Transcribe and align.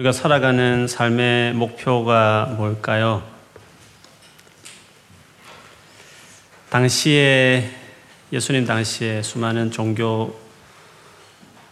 우리가 0.00 0.12
살아가는 0.12 0.86
삶의 0.86 1.52
목표가 1.52 2.54
뭘까요? 2.56 3.22
당시에 6.70 7.70
예수님 8.32 8.64
당시에 8.64 9.20
수많은 9.20 9.70
종교 9.70 10.40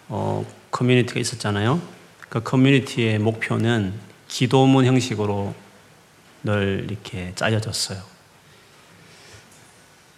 어, 0.09 0.45
커뮤니티가 0.71 1.19
있었잖아요. 1.19 1.81
그 2.29 2.43
커뮤니티의 2.43 3.19
목표는 3.19 3.95
기도문 4.29 4.85
형식으로 4.85 5.55
늘 6.43 6.87
이렇게 6.87 7.33
짜여졌어요. 7.35 8.03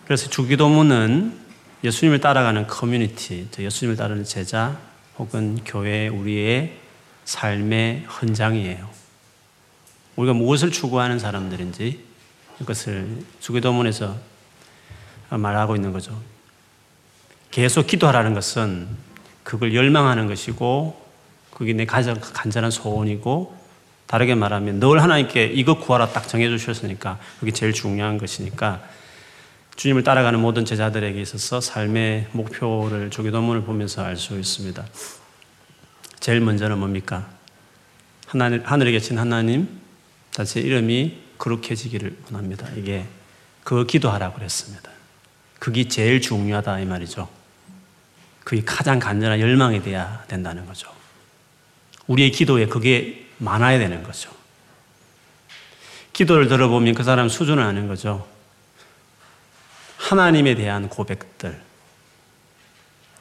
그래서 0.05 0.29
주기도문은 0.29 1.39
예수님을 1.85 2.19
따라가는 2.19 2.67
커뮤니티, 2.67 3.47
예수님을 3.57 3.97
따르는 3.97 4.25
제자 4.25 4.81
혹은 5.17 5.61
교회 5.65 6.09
우리의 6.09 6.90
삶의 7.25 8.05
헌장이에요. 8.05 8.89
우리가 10.17 10.35
무엇을 10.35 10.71
추구하는 10.71 11.19
사람들인지 11.19 12.05
이것을 12.61 13.25
주기도문에서 13.41 14.17
말하고 15.31 15.77
있는 15.77 15.93
거죠. 15.93 16.21
계속 17.51 17.87
기도하라는 17.87 18.35
것은 18.35 18.89
그걸 19.43 19.75
열망하는 19.75 20.27
것이고 20.27 21.01
그게 21.53 21.73
내 21.73 21.85
가장 21.87 22.19
간절한 22.21 22.71
소원이고 22.71 23.59
다르게 24.07 24.35
말하면 24.35 24.81
늘 24.81 25.03
하나님께 25.03 25.47
이것 25.47 25.81
구하라 25.81 26.09
딱 26.09 26.27
정해 26.27 26.49
주셨으니까 26.49 27.19
그게 27.39 27.53
제일 27.53 27.73
중요한 27.73 28.19
것이니까 28.19 28.83
주님을 29.77 30.05
따라가는 30.05 30.41
모든 30.41 30.65
제자들에게 30.65 31.21
있어서 31.23 31.61
삶의 31.61 32.29
목표를 32.33 33.11
조기도문을 33.11 33.63
보면서 33.63 34.03
알 34.03 34.17
수 34.17 34.39
있습니다. 34.39 34.85
제일 36.21 36.41
먼저는 36.41 36.79
뭡니까? 36.79 37.29
하나님, 38.27 38.63
하늘에 38.65 38.93
계신 38.93 39.19
하나님, 39.19 39.81
다시 40.33 40.61
이름이 40.61 41.19
거룩해지기를 41.39 42.19
원합니다. 42.27 42.69
이게 42.77 43.07
그 43.65 43.87
기도하라고 43.87 44.37
그랬습니다. 44.37 44.91
그게 45.59 45.89
제일 45.89 46.21
중요하다 46.21 46.81
이 46.81 46.85
말이죠. 46.85 47.29
그게 48.45 48.63
가장 48.65 48.99
간절한 48.99 49.41
열망이 49.41 49.83
돼야 49.83 50.25
된다는 50.29 50.67
거죠. 50.67 50.91
우리의 52.07 52.31
기도에 52.31 52.67
그게 52.67 53.27
많아야 53.39 53.79
되는 53.79 54.03
거죠. 54.03 54.31
기도를 56.13 56.49
들어보면 56.49 56.95
그 56.95 57.03
사람 57.03 57.29
수준을 57.29 57.63
아는 57.63 57.89
거죠. 57.89 58.27
하나님에 59.97 60.55
대한 60.55 60.89
고백들. 60.89 61.61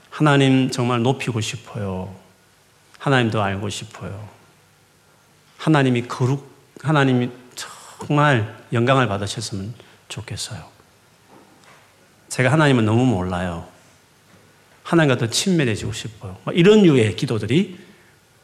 하나님 0.10 0.70
정말 0.72 1.02
높이고 1.02 1.40
싶어요. 1.40 2.14
하나님도 3.00 3.42
알고 3.42 3.70
싶어요. 3.70 4.30
하나님이 5.58 6.08
거룩, 6.08 6.50
하나님이 6.82 7.32
정말 7.56 8.64
영광을 8.72 9.08
받으셨으면 9.08 9.74
좋겠어요. 10.08 10.64
제가 12.30 12.52
하나님은 12.52 12.86
너무 12.86 13.06
몰라요. 13.06 13.68
하나님과 14.84 15.18
더 15.18 15.28
친밀해지고 15.30 15.94
싶어요. 15.94 16.38
이런 16.54 16.84
류의 16.84 17.16
기도들이 17.16 17.80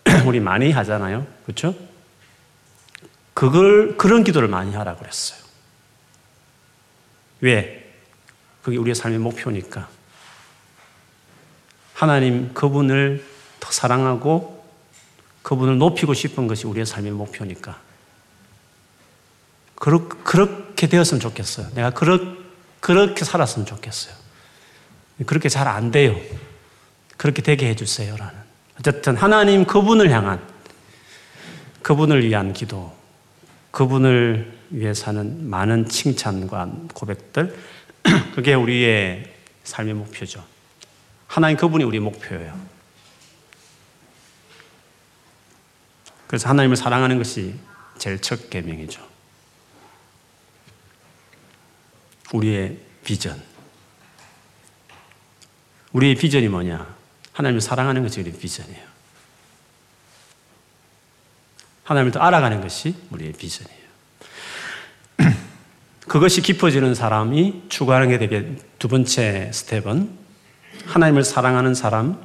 우리 0.25 0.39
많이 0.39 0.72
하잖아요. 0.72 1.25
그렇죠? 1.44 1.75
그걸 3.34 3.97
그런 3.97 4.23
기도를 4.23 4.47
많이 4.47 4.73
하라고 4.73 5.00
그랬어요. 5.00 5.40
왜? 7.42 7.94
그게 8.62 8.78
우리의 8.78 8.95
삶의 8.95 9.19
목표니까. 9.19 9.90
하나님 11.94 12.53
그분을 12.53 13.34
더 13.66 13.72
사랑하고 13.72 14.64
그분을 15.42 15.80
높이고 15.80 16.14
싶은 16.14 16.46
것이 16.46 16.68
우리의 16.68 16.86
삶의 16.86 17.12
목표니까. 17.14 17.82
그렇게 19.74 20.88
되었으면 20.88 21.20
좋겠어요. 21.20 21.70
내가 21.74 21.90
그렇게 21.90 23.26
살았으면 23.26 23.66
좋겠어요. 23.66 24.14
그렇게 25.25 25.50
잘 25.50 25.68
안 25.68 25.90
돼요. 25.90 26.16
그렇게 27.18 27.42
되게 27.42 27.68
해주세요 27.70 28.16
라는. 28.18 28.36
어쨌든 28.80 29.16
하나님 29.16 29.66
그분을 29.66 30.12
향한 30.12 30.40
그분을 31.81 32.28
위한 32.28 32.54
기도, 32.54 32.94
그분을 33.72 34.59
위해 34.70 34.94
사는 34.94 35.50
많은 35.50 35.88
칭찬과 35.88 36.72
고백들, 36.94 37.56
그게 38.36 38.54
우리의 38.54 39.34
삶의 39.64 39.94
목표죠. 39.94 40.44
하나님 41.28 41.58
그분이 41.58 41.84
우리 41.84 42.00
목표예요. 42.00 42.75
그래서 46.35 46.50
하나님을 46.50 46.75
사랑하는 46.75 47.18
것이 47.18 47.56
제일 47.97 48.19
첫 48.19 48.50
계명이죠. 48.50 49.01
우리의 52.34 52.78
비전. 53.06 53.41
우리의 55.94 56.16
비전이 56.16 56.50
뭐냐? 56.50 56.94
하나님을 57.31 57.62
사랑하는 57.62 58.03
것이 58.03 58.19
우리의 58.19 58.38
비전이에요. 58.38 58.85
하나님을 61.85 62.12
더 62.12 62.19
알아가는 62.19 62.59
것이 62.59 62.97
우리의 63.12 63.31
비전이에요. 63.31 63.88
그것이 66.06 66.41
깊어지는 66.41 66.95
사람이 66.95 67.68
추구하는 67.69 68.09
게 68.09 68.18
되게 68.18 68.57
두 68.78 68.90
번째 68.90 69.51
스텝은 69.53 70.18
하나님을 70.85 71.24
사랑하는 71.24 71.74
사람, 71.74 72.22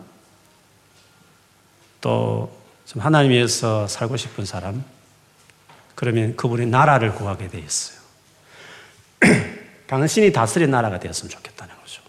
또 2.00 2.59
하나님 2.98 3.30
위해서 3.30 3.86
살고 3.86 4.16
싶은 4.16 4.44
사람, 4.44 4.84
그러면 5.94 6.34
그분의 6.36 6.66
나라를 6.66 7.14
구하게 7.14 7.48
되어 7.48 7.60
있어요. 7.60 8.00
당신이 9.86 10.32
다스린 10.32 10.70
나라가 10.70 10.98
되었으면 10.98 11.30
좋겠다는 11.30 11.74
거죠. 11.76 12.02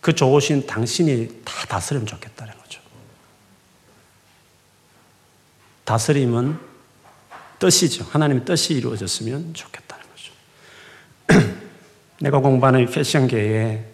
그 0.00 0.14
좋으신 0.14 0.66
당신이 0.66 1.42
다 1.44 1.66
다스리면 1.66 2.06
좋겠다는 2.06 2.52
거죠. 2.58 2.80
다스림은 5.84 6.58
뜻이죠. 7.58 8.04
하나님의 8.10 8.44
뜻이 8.44 8.74
이루어졌으면 8.74 9.54
좋겠다는 9.54 10.04
거죠. 10.10 11.52
내가 12.20 12.40
공부하는 12.40 12.86
패션계에 12.86 13.91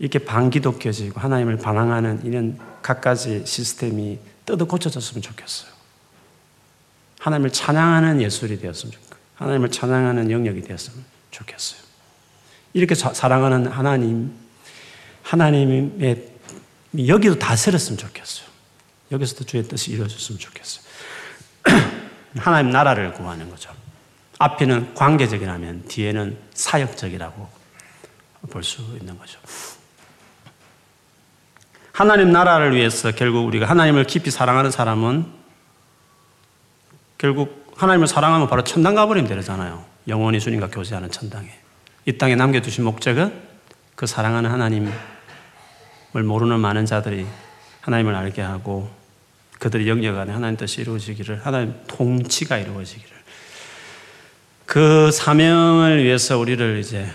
이렇게 0.00 0.18
반기독교지고 0.18 1.20
하나님을 1.20 1.58
반항하는 1.58 2.24
이런 2.24 2.58
갖가지 2.80 3.44
시스템이 3.44 4.18
뜯어 4.46 4.64
고쳐졌으면 4.64 5.20
좋겠어요. 5.20 5.70
하나님을 7.20 7.52
찬양하는 7.52 8.22
예술이 8.22 8.58
되었으면 8.58 8.92
좋겠고, 8.92 9.16
하나님을 9.34 9.70
찬양하는 9.70 10.30
영역이 10.30 10.62
되었으면 10.62 11.04
좋겠어요. 11.30 11.80
이렇게 12.72 12.94
사랑하는 12.94 13.66
하나님, 13.66 14.32
하나님의 15.22 16.28
여기도 17.06 17.38
다스렸으면 17.38 17.98
좋겠어요. 17.98 18.48
여기서도 19.12 19.44
주의 19.44 19.62
뜻이 19.64 19.90
이루어졌으면 19.90 20.38
좋겠어요. 20.38 20.84
하나님 22.38 22.70
나라를 22.70 23.12
구하는 23.12 23.50
거죠. 23.50 23.70
앞에는 24.38 24.94
관계적이라면 24.94 25.88
뒤에는 25.88 26.38
사역적이라고 26.54 27.48
볼 28.48 28.64
수 28.64 28.80
있는 28.98 29.18
거죠. 29.18 29.38
하나님 31.92 32.32
나라를 32.32 32.74
위해서 32.74 33.10
결국 33.10 33.46
우리가 33.46 33.66
하나님을 33.66 34.04
깊이 34.04 34.30
사랑하는 34.30 34.70
사람은 34.70 35.26
결국 37.18 37.74
하나님을 37.76 38.06
사랑하면 38.06 38.48
바로 38.48 38.62
천당 38.62 38.94
가버리면 38.94 39.28
되잖아요. 39.28 39.84
영원히 40.08 40.40
주님과 40.40 40.68
교제하는 40.68 41.10
천당에. 41.10 41.50
이 42.06 42.16
땅에 42.16 42.34
남겨두신 42.34 42.84
목적은 42.84 43.32
그 43.94 44.06
사랑하는 44.06 44.50
하나님을 44.50 44.92
모르는 46.12 46.60
많은 46.60 46.86
자들이 46.86 47.26
하나님을 47.82 48.14
알게 48.14 48.42
하고 48.42 48.90
그들이 49.58 49.88
영역 49.88 50.16
안에 50.16 50.32
하나님 50.32 50.56
뜻이 50.56 50.80
이루어지기를, 50.80 51.44
하나님 51.44 51.74
통치가 51.86 52.56
이루어지기를. 52.56 53.10
그 54.64 55.10
사명을 55.10 56.02
위해서 56.02 56.38
우리를 56.38 56.78
이제 56.78 57.06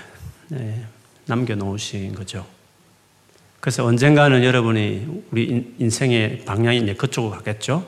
네, 0.50 0.86
남겨놓으신 1.26 2.14
거죠. 2.14 2.46
그래서 3.60 3.84
언젠가는 3.84 4.44
여러분이 4.44 5.24
우리 5.32 5.76
인생의 5.80 6.46
방향이 6.46 6.78
이제 6.78 6.94
그쪽으로 6.94 7.32
가겠죠. 7.38 7.86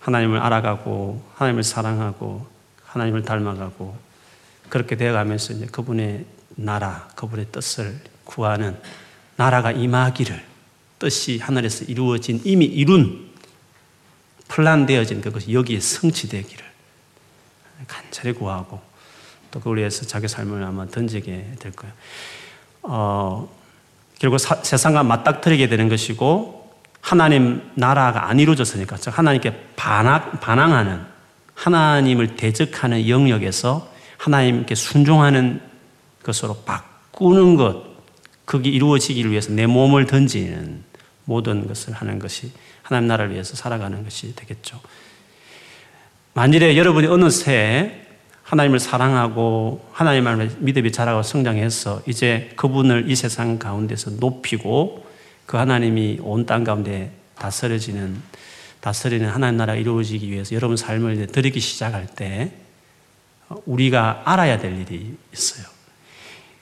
하나님을 0.00 0.38
알아가고, 0.38 1.22
하나님을 1.34 1.62
사랑하고, 1.62 2.46
하나님을 2.84 3.22
닮아가고, 3.22 3.96
그렇게 4.68 4.96
되어가면서 4.96 5.54
이제 5.54 5.66
그분의 5.66 6.24
나라, 6.56 7.08
그분의 7.16 7.46
뜻을 7.52 8.00
구하는 8.24 8.76
나라가 9.36 9.72
임하기를, 9.72 10.44
뜻이 10.98 11.38
하늘에서 11.38 11.86
이루어진, 11.86 12.40
이미 12.44 12.66
이룬, 12.66 13.30
플란되어진 14.48 15.20
그것이 15.20 15.52
여기에 15.54 15.80
성취되기를 15.80 16.64
간절히 17.86 18.32
구하고, 18.32 18.80
또 19.50 19.60
그걸 19.60 19.78
위해서 19.78 20.04
자기 20.04 20.28
삶을 20.28 20.62
아마 20.62 20.86
던지게 20.86 21.56
될 21.58 21.72
거예요. 21.72 21.94
어, 22.82 23.59
결국 24.20 24.38
사, 24.38 24.56
세상과 24.56 25.02
맞닥뜨리게 25.02 25.68
되는 25.68 25.88
것이고 25.88 26.70
하나님 27.00 27.62
나라가 27.74 28.28
안 28.28 28.38
이루어졌으니까 28.38 28.96
하나님께 29.06 29.68
반항, 29.74 30.38
반항하는 30.40 31.00
하나님을 31.54 32.36
대적하는 32.36 33.08
영역에서 33.08 33.90
하나님께 34.18 34.74
순종하는 34.74 35.60
것으로 36.22 36.62
바꾸는 36.66 37.56
것, 37.56 37.82
그게 38.44 38.68
이루어지기를 38.68 39.30
위해서 39.30 39.52
내 39.52 39.66
몸을 39.66 40.06
던지는 40.06 40.84
모든 41.24 41.66
것을 41.66 41.94
하는 41.94 42.18
것이 42.18 42.52
하나님 42.82 43.08
나라를 43.08 43.32
위해서 43.32 43.56
살아가는 43.56 44.04
것이 44.04 44.34
되겠죠. 44.36 44.80
만일에 46.34 46.76
여러분이 46.76 47.06
어느 47.06 47.30
새 47.30 48.06
하나님을 48.50 48.80
사랑하고 48.80 49.86
하나님을 49.92 50.56
믿음이 50.58 50.90
자라고 50.90 51.22
성장해서 51.22 52.02
이제 52.06 52.50
그분을 52.56 53.08
이 53.08 53.14
세상 53.14 53.58
가운데서 53.60 54.10
높이고 54.18 55.06
그 55.46 55.56
하나님이 55.56 56.18
온 56.22 56.46
땅 56.46 56.64
가운데 56.64 57.12
다스려지는 57.38 58.20
다스리는 58.80 59.28
하나님 59.28 59.56
나라가 59.56 59.78
이루어지기 59.78 60.28
위해서 60.32 60.56
여러분 60.56 60.76
삶을 60.76 61.28
드리기 61.28 61.60
시작할 61.60 62.08
때 62.08 62.50
우리가 63.66 64.22
알아야 64.24 64.58
될 64.58 64.76
일이 64.80 65.16
있어요. 65.32 65.66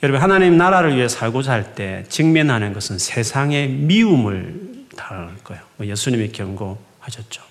여러분 0.02 0.20
하나님 0.20 0.58
나라를 0.58 0.94
위해 0.94 1.08
살고자 1.08 1.52
할 1.52 1.74
때 1.74 2.04
직면하는 2.10 2.74
것은 2.74 2.98
세상의 2.98 3.68
미움을 3.68 4.84
당할 4.94 5.34
거예요. 5.42 5.62
뭐 5.78 5.86
예수님이 5.86 6.32
경고하셨죠. 6.32 7.42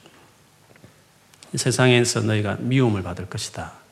세상에서 1.56 2.22
너희가 2.22 2.58
미움을 2.60 3.02
받을 3.02 3.26
것이다. 3.26 3.87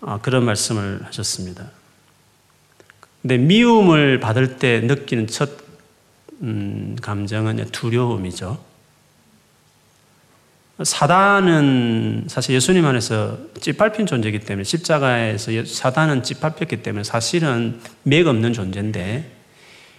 아, 0.00 0.18
그런 0.20 0.44
말씀을 0.44 1.00
하셨습니다. 1.04 1.70
근데 3.22 3.36
미움을 3.36 4.18
받을 4.20 4.56
때 4.56 4.80
느끼는 4.80 5.26
첫 5.26 5.50
음, 6.42 6.96
감정은 7.02 7.64
두려움이죠. 7.70 8.70
사단은 10.82 12.24
사실 12.28 12.54
예수님 12.54 12.86
안에서 12.86 13.38
찌밟힌 13.60 14.06
존재이기 14.06 14.40
때문에 14.40 14.64
십자가에서 14.64 15.52
사단은 15.66 16.22
찌밟혔기 16.22 16.82
때문에 16.82 17.04
사실은 17.04 17.80
맥 18.02 18.26
없는 18.26 18.54
존재인데 18.54 19.30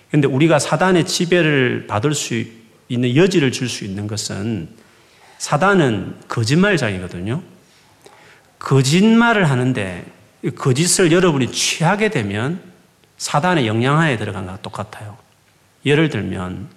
근데 0.10 0.28
우리가 0.28 0.58
사단의 0.58 1.06
지배를 1.06 1.86
받을 1.86 2.16
수 2.16 2.44
있는 2.90 3.16
여지를 3.16 3.52
줄 3.52 3.70
수 3.70 3.86
있는 3.86 4.08
것은 4.08 4.70
사단은 5.38 6.16
거짓말장이거든요. 6.28 7.44
거짓말을 8.62 9.50
하는데 9.50 10.06
거짓을 10.56 11.12
여러분이 11.12 11.52
취하게 11.52 12.10
되면 12.10 12.62
사단의 13.18 13.68
영향하에 13.68 14.18
들어간 14.18 14.46
것과 14.46 14.62
똑같아요. 14.62 15.18
예를 15.86 16.10
들면 16.10 16.70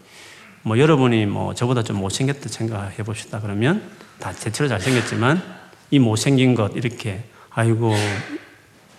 뭐 0.62 0.78
여러분이 0.78 1.26
뭐 1.26 1.54
저보다 1.54 1.82
좀 1.82 1.98
못생겼다 1.98 2.48
생각해 2.48 2.96
봅시다. 2.96 3.40
그러면 3.40 3.82
다 4.18 4.32
대체로 4.32 4.68
잘생겼지만 4.68 5.42
이 5.90 5.98
못생긴 5.98 6.54
것 6.54 6.74
이렇게 6.74 7.22
아이고 7.50 7.94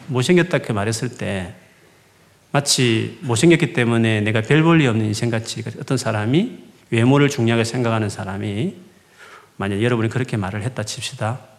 못생겼다 0.07 0.57
이렇게 0.57 0.73
말했을 0.73 1.17
때 1.17 1.55
마치 2.51 3.17
못생겼기 3.21 3.73
때문에 3.73 4.21
내가 4.21 4.41
별 4.41 4.63
볼일 4.63 4.87
없는 4.87 5.07
인생같이 5.07 5.63
어떤 5.79 5.97
사람이 5.97 6.59
외모를 6.91 7.29
중요하게 7.29 7.63
생각하는 7.63 8.09
사람이 8.09 8.75
만약 9.57 9.81
여러분이 9.81 10.09
그렇게 10.09 10.37
말을 10.37 10.61
했다 10.63 10.83
칩시다. 10.83 11.54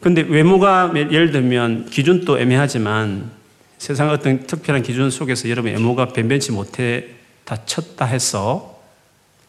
근데 0.00 0.22
외모가 0.22 0.92
예를 0.94 1.30
들면 1.30 1.86
기준도 1.86 2.38
애매하지만 2.38 3.30
세상 3.76 4.10
어떤 4.10 4.46
특별한 4.46 4.82
기준 4.82 5.10
속에서 5.10 5.48
여러분 5.50 5.72
외모가 5.72 6.08
변변치 6.08 6.52
못해 6.52 7.06
다 7.44 7.64
쳤다 7.64 8.06
해서 8.06 8.80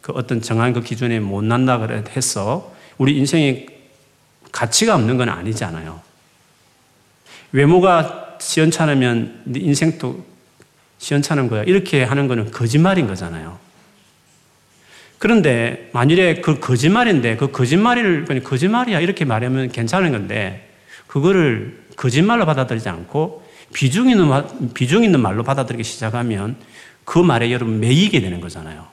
그 0.00 0.12
어떤 0.12 0.42
정한 0.42 0.72
그 0.72 0.82
기준에 0.82 1.20
못 1.20 1.42
난다 1.42 1.86
해서 2.14 2.74
우리 2.98 3.16
인생에 3.16 3.66
가치가 4.50 4.94
없는 4.94 5.16
건 5.16 5.28
아니잖아요. 5.28 6.00
외모가 7.52 8.36
시원찮으면 8.38 9.42
네 9.44 9.60
인생도 9.60 10.24
시원찮은 10.98 11.48
거야. 11.48 11.62
이렇게 11.62 12.04
하는 12.04 12.28
거는 12.28 12.50
거짓말인 12.50 13.06
거잖아요. 13.06 13.58
그런데 15.22 15.88
만일에 15.92 16.40
그 16.40 16.58
거짓말인데 16.58 17.36
그 17.36 17.52
거짓말을 17.52 18.24
그냥 18.24 18.42
거짓말이야 18.42 18.98
이렇게 18.98 19.24
말하면 19.24 19.70
괜찮은 19.70 20.10
건데 20.10 20.68
그거를 21.06 21.78
거짓말로 21.94 22.44
받아들이지 22.44 22.88
않고 22.88 23.46
비중 23.72 24.10
있는 24.10 24.28
비중 24.74 25.04
있는 25.04 25.20
말로 25.20 25.44
받아들이기 25.44 25.84
시작하면 25.84 26.56
그 27.04 27.20
말에 27.20 27.52
여러분 27.52 27.78
매이게 27.78 28.20
되는 28.20 28.40
거잖아요. 28.40 28.84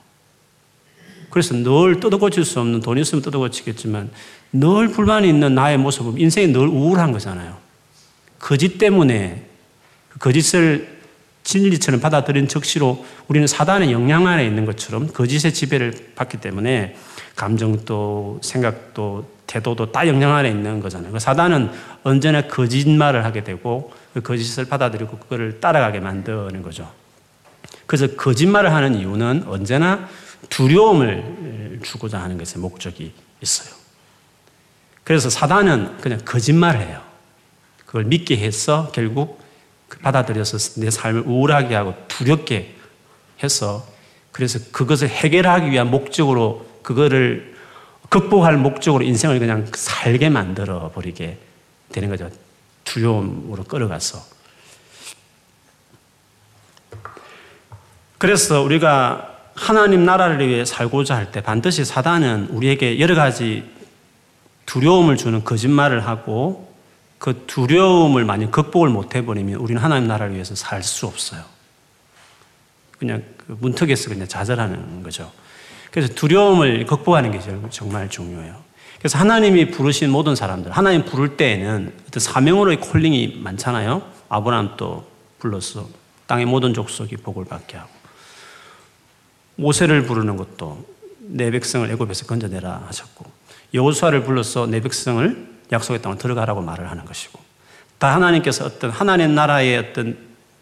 그래서 1.31 1.56
늘 1.56 2.00
뜯어고칠 2.00 2.46
수 2.46 2.60
없는 2.60 2.81
돈 2.81 3.00
있으면 3.00 3.24
뜯어고치겠지만 3.24 4.12
늘 4.52 4.90
불만이 4.90 5.28
있는 5.28 5.56
나의 5.56 5.80
모습은 5.80 6.20
인생이 6.20 6.50
늘 6.50 6.68
우울한 6.68 7.12
거잖아요. 7.12 7.58
거짓 8.38 8.78
때문에 8.78 9.46
그 10.10 10.20
거짓을 10.20 10.99
진리처럼 11.50 12.00
받아들인 12.00 12.48
적시로 12.48 13.04
우리는 13.28 13.48
사단의 13.48 13.92
영향 13.92 14.28
안에 14.28 14.46
있는 14.46 14.66
것처럼 14.66 15.07
거짓의 15.07 15.51
지배를 15.51 16.12
받기 16.16 16.38
때문에 16.38 16.96
감정도 17.36 18.40
생각도 18.44 19.28
태도도 19.48 19.92
다 19.92 20.07
영향 20.07 20.36
안에 20.36 20.48
있는 20.48 20.80
거잖아요. 20.80 21.12
그 21.12 21.18
사단은 21.18 21.72
언제나 22.04 22.44
거짓말을 22.48 23.25
하게 23.25 23.44
되고 23.44 23.92
그 24.13 24.22
거짓을 24.22 24.66
받아들이고 24.66 25.18
그거를 25.18 25.60
따라가게 25.60 26.00
만드는 26.00 26.62
거죠. 26.62 26.92
그래서 27.88 28.16
거짓말을 28.16 28.72
하는 28.72 28.94
이유는 28.94 29.45
언제나 29.48 30.07
두려움을 30.50 31.80
주고자 31.81 32.22
하는 32.22 32.38
것의 32.38 32.62
목적이 32.62 33.12
있어요. 33.42 33.74
그래서 35.04 35.31
사단은 35.31 35.98
그냥 35.98 36.19
거짓말을 36.24 36.81
해요. 36.81 37.02
그걸 37.88 38.04
믿게 38.04 38.38
해서 38.38 38.92
결국 38.94 39.40
그 39.40 39.49
받아들여서 40.02 40.80
내 40.82 40.90
삶을 40.90 41.24
우울하게 41.26 41.76
하고 41.76 41.96
두렵게 42.08 42.76
해서 43.44 43.86
그래서 44.32 44.60
그것을 44.72 45.10
해결하기 45.10 45.72
위한 45.72 45.90
목적으로 45.90 46.66
그거를 46.84 47.56
극복할 48.10 48.58
목적으로 48.58 49.04
인생을 49.04 49.40
그냥 49.40 49.68
살게 49.74 50.30
만들어 50.30 50.92
버리게 50.92 51.38
되는 51.92 52.10
거죠. 52.10 52.30
두려움으로 52.84 53.64
끌어가서. 53.64 54.20
그래서 58.18 58.62
우리가 58.62 59.38
하나님 59.56 60.06
나라를 60.06 60.46
위해 60.48 60.66
살고자 60.66 61.16
할 61.16 61.32
때 61.32 61.42
반드시 61.42 61.86
사단은 61.86 62.48
우리에게 62.52 63.00
여러 63.00 63.16
가지 63.16 63.70
두려움을 64.66 65.18
주는 65.18 65.44
거짓말을 65.44 66.06
하고 66.06 66.69
그 67.19 67.44
두려움을 67.45 68.26
만약 68.26 68.49
극복을 68.52 68.90
못 68.90 69.14
해버리면 69.14 69.56
우리는 69.59 69.80
하나님 69.81 70.07
나라를 70.07 70.33
위해서 70.33 70.56
살 70.56 70.81
수 70.81 71.06
없어요. 71.06 71.44
그냥 72.97 73.23
그 73.38 73.56
문턱에서 73.59 74.09
그냥 74.09 74.28
좌절하는 74.28 75.04
거죠. 75.04 75.31
그래서 75.92 76.14
두려움을 76.14 76.85
극복하는 76.85 77.31
게 77.31 77.40
정말 77.69 78.09
중요해요. 78.09 78.56
그래서 78.99 79.18
하나님이 79.18 79.71
부르신 79.71 80.09
모든 80.09 80.35
사람들, 80.35 80.71
하나님 80.71 81.06
부를 81.06 81.38
때에는 81.38 81.94
어떤 82.07 82.19
사명으로의 82.19 82.81
콜링이 82.81 83.40
많잖아요. 83.44 84.02
아브라함도 84.28 85.07
불렀어. 85.40 85.88
땅의 86.28 86.45
모든 86.45 86.73
족속이 86.73 87.18
복을 87.18 87.45
받게 87.45 87.78
하고. 87.78 87.90
모세를 89.56 90.04
부르는 90.06 90.38
것도 90.38 90.85
내 91.19 91.52
백성을 91.52 91.90
애굽에서 91.90 92.26
건져내라 92.26 92.83
하셨고 92.88 93.26
여호수아를 93.73 94.23
불러서 94.23 94.68
내 94.68 94.80
백성을 94.81 95.58
약속의 95.71 96.02
땅으로 96.02 96.18
들어가라고 96.18 96.61
말을 96.61 96.90
하는 96.90 97.06
것이고 97.06 97.40
다 97.97 98.16
하나님께서 98.16 98.66
어떤 98.66 98.90
하나님 98.90 99.35
나라의 99.35 99.78
어떤 99.78 100.18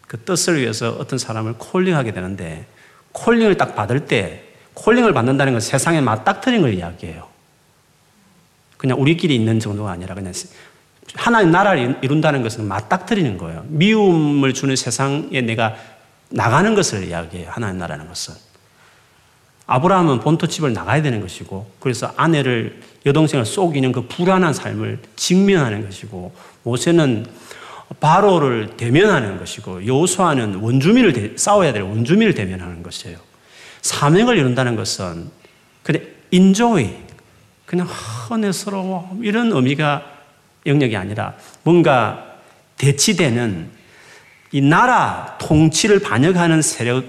그 0.06 0.18
뜻을 0.18 0.60
위해서 0.60 0.90
어떤 0.98 1.18
사람을 1.18 1.54
콜링하게 1.58 2.12
되는데 2.12 2.66
콜링을 3.12 3.56
딱 3.56 3.74
받을 3.74 4.06
때 4.06 4.44
콜링을 4.74 5.12
받는다는 5.12 5.54
건 5.54 5.60
세상에 5.60 6.00
맞닥뜨린 6.00 6.62
걸 6.62 6.74
이야기해요. 6.74 7.26
그냥 8.76 9.00
우리끼리 9.00 9.34
있는 9.34 9.60
정도가 9.60 9.90
아니라 9.90 10.14
그냥 10.14 10.32
하나님 11.14 11.50
나라를 11.50 11.98
이룬다는 12.02 12.42
것은 12.42 12.66
맞닥뜨리는 12.66 13.38
거예요. 13.38 13.64
미움을 13.68 14.54
주는 14.54 14.76
세상에 14.76 15.40
내가 15.40 15.76
나가는 16.30 16.74
것을 16.74 17.04
이야기해요. 17.04 17.50
하나님 17.50 17.78
나라는 17.78 18.06
것은. 18.08 18.34
아브라함은 19.66 20.20
본토 20.20 20.46
집을 20.46 20.72
나가야 20.72 21.02
되는 21.02 21.20
것이고 21.20 21.70
그래서 21.80 22.12
아내를 22.16 22.80
여동생을 23.08 23.44
속이는 23.44 23.92
그 23.92 24.06
불안한 24.06 24.52
삶을 24.52 25.00
직면하는 25.16 25.84
것이고 25.84 26.32
모세는 26.62 27.26
바로를 28.00 28.76
대면하는 28.76 29.38
것이고 29.38 29.86
여호수아는 29.86 30.56
원주민을 30.56 31.34
싸워야 31.36 31.72
될 31.72 31.82
원주민을 31.82 32.34
대면하는 32.34 32.82
것이에요. 32.82 33.18
사명을 33.82 34.36
이룬다는 34.36 34.76
것은 34.76 35.30
그냥 35.82 36.02
인조이 36.30 36.90
그냥 37.64 37.86
헌해스러워 37.86 39.18
이런 39.22 39.52
의미가 39.52 40.02
영역이 40.66 40.96
아니라 40.96 41.34
뭔가 41.62 42.36
대치되는 42.76 43.70
이 44.52 44.60
나라 44.60 45.36
통치를 45.40 46.00
반역하는 46.00 46.62
세력 46.62 47.04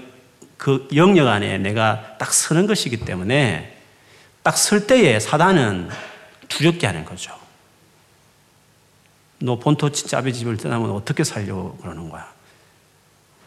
그 0.56 0.88
영역 0.94 1.28
안에 1.28 1.58
내가 1.58 2.16
딱 2.18 2.32
서는 2.32 2.66
것이기 2.66 2.98
때문에 2.98 3.79
딱 4.42 4.56
설 4.56 4.86
때에 4.86 5.20
사단은 5.20 5.88
두렵게 6.48 6.86
하는 6.86 7.04
거죠. 7.04 7.32
너 9.38 9.58
본토 9.58 9.86
아버지 9.86 10.38
집을 10.38 10.56
떠나면 10.56 10.90
어떻게 10.90 11.24
살려고 11.24 11.76
그러는 11.78 12.08
거야. 12.10 12.26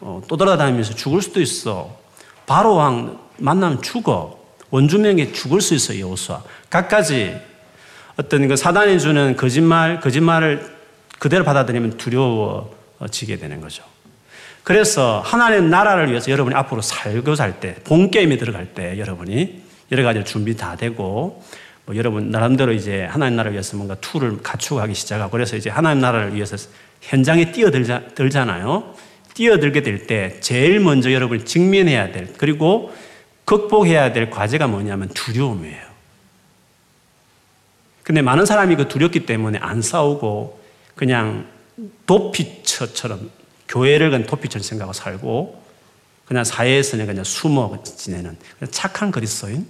어, 0.00 0.20
또 0.28 0.36
돌아다니면서 0.36 0.94
죽을 0.94 1.22
수도 1.22 1.40
있어. 1.40 1.96
바로 2.46 2.74
왕 2.74 3.18
만나면 3.38 3.82
죽어. 3.82 4.42
원주명에 4.70 5.32
죽을 5.32 5.60
수 5.60 5.74
있어, 5.74 5.98
여호수아. 5.98 6.42
각가지 6.68 7.40
어떤 8.16 8.48
그 8.48 8.56
사단이 8.56 8.98
주는 8.98 9.36
거짓말, 9.36 10.00
거짓말을 10.00 10.74
그대로 11.18 11.44
받아들이면 11.44 11.96
두려워지게 11.96 13.38
되는 13.38 13.60
거죠. 13.60 13.84
그래서 14.62 15.20
하나님 15.24 15.70
나라를 15.70 16.10
위해서 16.10 16.30
여러분이 16.30 16.56
앞으로 16.56 16.82
살고 16.82 17.34
살 17.34 17.60
때, 17.60 17.76
본 17.84 18.10
게임에 18.10 18.36
들어갈 18.36 18.74
때 18.74 18.98
여러분이 18.98 19.63
여러 19.94 20.02
가지 20.02 20.24
준비 20.24 20.56
다 20.56 20.76
되고, 20.76 21.42
뭐 21.86 21.96
여러분 21.96 22.30
나름대로 22.30 22.72
이제 22.72 23.04
하나님 23.04 23.36
나라를 23.36 23.52
위해서 23.52 23.76
뭔가 23.76 23.94
tool을 23.96 24.42
갖추고 24.42 24.80
하기 24.80 24.94
시작하고, 24.94 25.30
그래서 25.30 25.56
이제 25.56 25.70
하나님 25.70 26.00
나라를 26.00 26.34
위해서 26.34 26.56
현장에 27.00 27.52
뛰어들잖아요. 27.52 28.94
뛰어들게 29.34 29.82
될 29.82 30.06
때 30.06 30.38
제일 30.40 30.80
먼저 30.80 31.12
여러분이 31.12 31.44
직면해야 31.44 32.12
될, 32.12 32.32
그리고 32.36 32.92
극복해야 33.44 34.12
될 34.12 34.30
과제가 34.30 34.66
뭐냐면 34.66 35.08
두려움이에요. 35.08 35.94
근데 38.02 38.20
많은 38.20 38.46
사람이 38.46 38.76
그 38.76 38.88
두렵기 38.88 39.26
때문에 39.26 39.58
안 39.58 39.80
싸우고 39.80 40.60
그냥 40.94 41.46
도피처처럼 42.06 43.30
교회를 43.68 44.10
그냥 44.10 44.26
도피처럼 44.26 44.62
생각하고 44.62 44.92
살고 44.92 45.62
그냥 46.26 46.44
사회에서는 46.44 47.06
그냥 47.06 47.24
숨어 47.24 47.82
지내는 47.82 48.36
착한 48.70 49.10
그리스도인 49.10 49.66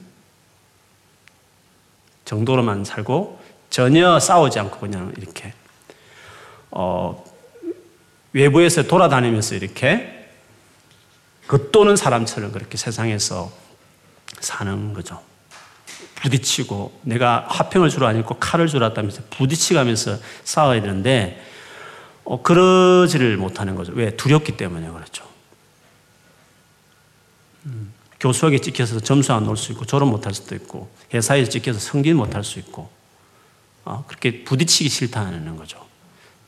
정도로만 2.25 2.85
살고 2.85 3.41
전혀 3.71 4.19
싸우지 4.19 4.59
않고 4.59 4.81
그냥 4.81 5.13
이렇게 5.17 5.53
어 6.71 7.25
외부에서 8.33 8.83
돌아다니면서 8.85 9.55
이렇게 9.55 10.29
겉도는 11.49 11.97
사람처럼 11.97 12.53
그렇게 12.53 12.77
세상에서 12.77 13.53
사는 14.41 14.93
거죠. 14.93 15.21
부딪히고 16.17 17.01
내가 17.03 17.47
화평을 17.49 17.91
주로 17.91 18.07
아니고 18.07 18.37
칼을 18.39 18.67
주로 18.67 18.85
왔다면서 18.85 19.23
부딪히가면서 19.31 20.19
싸워야 20.45 20.81
되는데 20.81 21.43
어, 22.25 22.43
그러지를 22.43 23.37
못하는 23.37 23.75
거죠. 23.75 23.93
왜? 23.95 24.17
두렵기 24.17 24.57
때문에 24.57 24.89
그렇죠. 24.91 25.29
음, 27.67 27.93
교수에게 28.25 28.59
찍혀서 28.59 29.01
점수 29.01 29.35
안 29.35 29.47
올 29.47 29.57
수 29.59 29.73
있고 29.73 29.85
졸업 29.85 30.09
못 30.09 30.25
할 30.25 30.33
수도 30.33 30.55
있고 30.55 30.89
회사에 31.13 31.45
찍혀서 31.45 31.79
승진 31.79 32.17
못 32.17 32.35
할 32.35 32.43
수 32.43 32.59
있고 32.59 32.89
어, 33.85 34.05
그렇게 34.09 34.45
부딪히기 34.45 34.89
싫다는 34.89 35.57
거죠. 35.57 35.85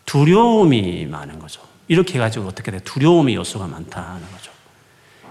두려움이 0.07 1.05
많은 1.07 1.39
거죠. 1.39 1.61
이렇게 1.89 2.15
해가지고 2.15 2.47
어떻게 2.49 2.71
돼? 2.71 2.79
두려움이 2.79 3.35
요소가 3.35 3.67
많다는 3.67 4.31
거죠. 4.33 4.51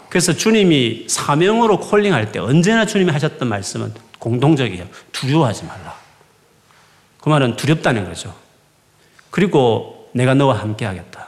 그래서 0.10 0.34
주님이 0.34 1.08
사명으로 1.10 1.80
콜링할 1.80 2.32
때 2.32 2.38
언제나 2.40 2.86
주님이 2.86 3.12
하셨던 3.12 3.50
말씀은 3.50 3.94
공동적이에요. 4.20 4.88
두려워하지 5.12 5.66
말라. 5.66 6.00
그 7.20 7.30
말은 7.30 7.56
두렵다는 7.56 8.06
거죠. 8.06 8.36
그리고 9.32 10.10
내가 10.14 10.36
너와 10.36 10.60
함께 10.60 10.86
하겠다. 10.86 11.28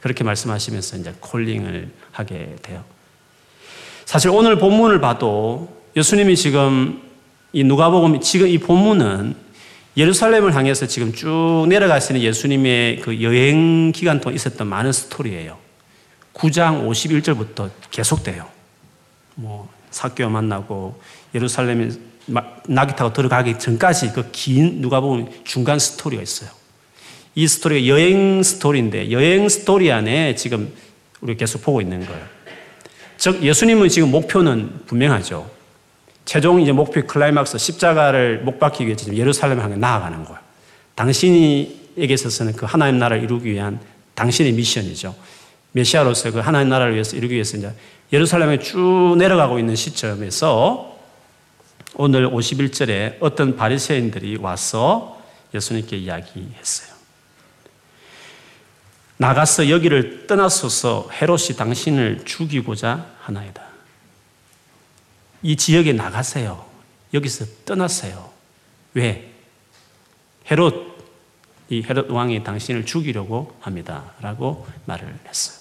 그렇게 0.00 0.24
말씀하시면서 0.24 0.96
이제 0.96 1.14
콜링을 1.20 1.92
하게 2.10 2.56
돼요. 2.62 2.84
사실 4.10 4.28
오늘 4.30 4.58
본문을 4.58 5.00
봐도 5.00 5.68
예수님이 5.94 6.34
지금 6.34 7.00
이 7.52 7.62
누가복음 7.62 8.20
지금 8.20 8.48
이 8.48 8.58
본문은 8.58 9.36
예루살렘을 9.96 10.52
향해서 10.52 10.88
지금 10.88 11.12
쭉 11.12 11.66
내려가시는 11.68 12.20
예수님의 12.20 13.02
그 13.02 13.22
여행 13.22 13.92
기간 13.92 14.20
동안 14.20 14.34
있었던 14.34 14.66
많은 14.66 14.90
스토리예요. 14.90 15.58
9장 16.34 16.88
51절부터 16.88 17.70
계속돼요. 17.92 18.48
뭐 19.36 19.68
삭개오 19.92 20.28
만나고 20.28 21.00
예루살렘에 21.32 21.90
나귀 22.66 22.96
타고 22.96 23.12
들어가기 23.12 23.60
전까지 23.60 24.12
그 24.12 24.28
긴 24.32 24.80
누가복음 24.80 25.28
중간 25.44 25.78
스토리가 25.78 26.20
있어요. 26.20 26.50
이 27.36 27.46
스토리가 27.46 27.86
여행 27.86 28.42
스토리인데 28.42 29.12
여행 29.12 29.48
스토리 29.48 29.92
안에 29.92 30.34
지금 30.34 30.74
우리가 31.20 31.38
계속 31.38 31.62
보고 31.62 31.80
있는 31.80 32.04
거예요. 32.04 32.39
즉 33.20 33.42
예수님은 33.42 33.90
지금 33.90 34.10
목표는 34.10 34.86
분명하죠. 34.86 35.50
최종 36.24 36.58
이제 36.58 36.72
목표 36.72 37.06
클라이막스 37.06 37.58
십자가를 37.58 38.40
못 38.44 38.58
박히기 38.58 38.86
위해 38.86 38.96
지금 38.96 39.14
예루살렘을 39.14 39.62
향해 39.62 39.76
나아가는 39.76 40.24
거예요. 40.24 40.38
당신에게 40.94 42.14
있어서는 42.14 42.54
그 42.54 42.64
하나님 42.64 42.98
나라를 42.98 43.22
이루기 43.22 43.50
위한 43.50 43.78
당신의 44.14 44.52
미션이죠. 44.52 45.14
메시아로서 45.72 46.30
그 46.30 46.38
하나님 46.38 46.70
나라를 46.70 46.94
위해서 46.94 47.14
이루기 47.14 47.34
위해서 47.34 47.58
이제 47.58 47.70
예루살렘에 48.10 48.58
쭉 48.58 49.16
내려가고 49.18 49.58
있는 49.58 49.76
시점에서 49.76 50.96
오늘 51.96 52.26
51절에 52.26 53.16
어떤 53.20 53.54
바리새인들이 53.54 54.38
와서 54.38 55.20
예수님께 55.54 55.98
이야기했어요. 55.98 56.89
나가서 59.20 59.68
여기를 59.68 60.26
떠나소서 60.26 61.10
헤롯이 61.12 61.54
당신을 61.58 62.24
죽이고자 62.24 63.06
하나이다. 63.20 63.62
이 65.42 65.56
지역에 65.56 65.92
나가세요. 65.92 66.64
여기서 67.12 67.44
떠나세요. 67.66 68.30
왜? 68.94 69.30
헤롯, 70.50 70.96
이 71.68 71.82
헤롯 71.82 72.10
왕이 72.10 72.42
당신을 72.44 72.86
죽이려고 72.86 73.54
합니다. 73.60 74.14
라고 74.22 74.66
말을 74.86 75.14
했어요. 75.28 75.60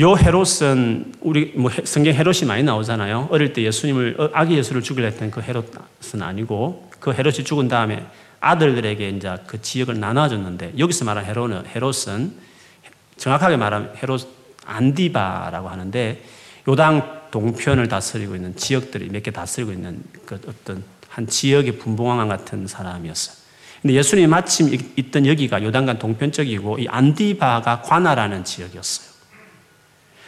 요 0.00 0.16
헤롯은 0.16 1.14
우리 1.20 1.52
뭐 1.54 1.70
성경 1.84 2.14
헤롯이 2.14 2.40
많이 2.48 2.64
나오잖아요. 2.64 3.28
어릴 3.30 3.52
때 3.52 3.62
예수님을 3.62 4.16
어, 4.18 4.30
아기 4.34 4.56
예수를 4.56 4.82
죽이려 4.82 5.06
했던 5.06 5.30
그 5.30 5.40
헤롯은 5.40 6.20
아니고 6.20 6.90
그 6.98 7.12
헤롯이 7.12 7.44
죽은 7.44 7.68
다음에 7.68 8.04
아들들에게 8.40 9.08
이제 9.10 9.36
그 9.46 9.60
지역을 9.60 9.98
나눠줬는데 9.98 10.74
여기서 10.78 11.04
말한 11.04 11.24
헤롯은, 11.24 11.64
헤롯은 11.74 12.32
정확하게 13.16 13.56
말하면 13.56 13.94
헤롯 14.02 14.28
안디바라고 14.66 15.68
하는데 15.68 16.22
요당 16.68 17.22
동편을 17.30 17.88
다스리고 17.88 18.34
있는 18.34 18.56
지역들이 18.56 19.08
몇 19.10 19.22
개 19.22 19.30
다스리고 19.30 19.72
있는 19.72 20.02
그 20.24 20.40
어떤 20.48 20.84
한 21.08 21.26
지역의 21.26 21.78
분봉왕 21.78 22.28
같은 22.28 22.66
사람이었어요. 22.66 23.36
근데 23.82 23.94
예수님이 23.94 24.26
마침 24.26 24.76
있던 24.96 25.26
여기가 25.26 25.62
요단강 25.62 25.98
동편 25.98 26.32
쪽이고 26.32 26.78
이 26.78 26.88
안디바가 26.88 27.82
관할하는 27.82 28.44
지역이었어요. 28.44 29.06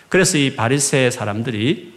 그래서 0.08 0.38
이 0.38 0.54
바리새 0.54 1.10
사람들이 1.10 1.94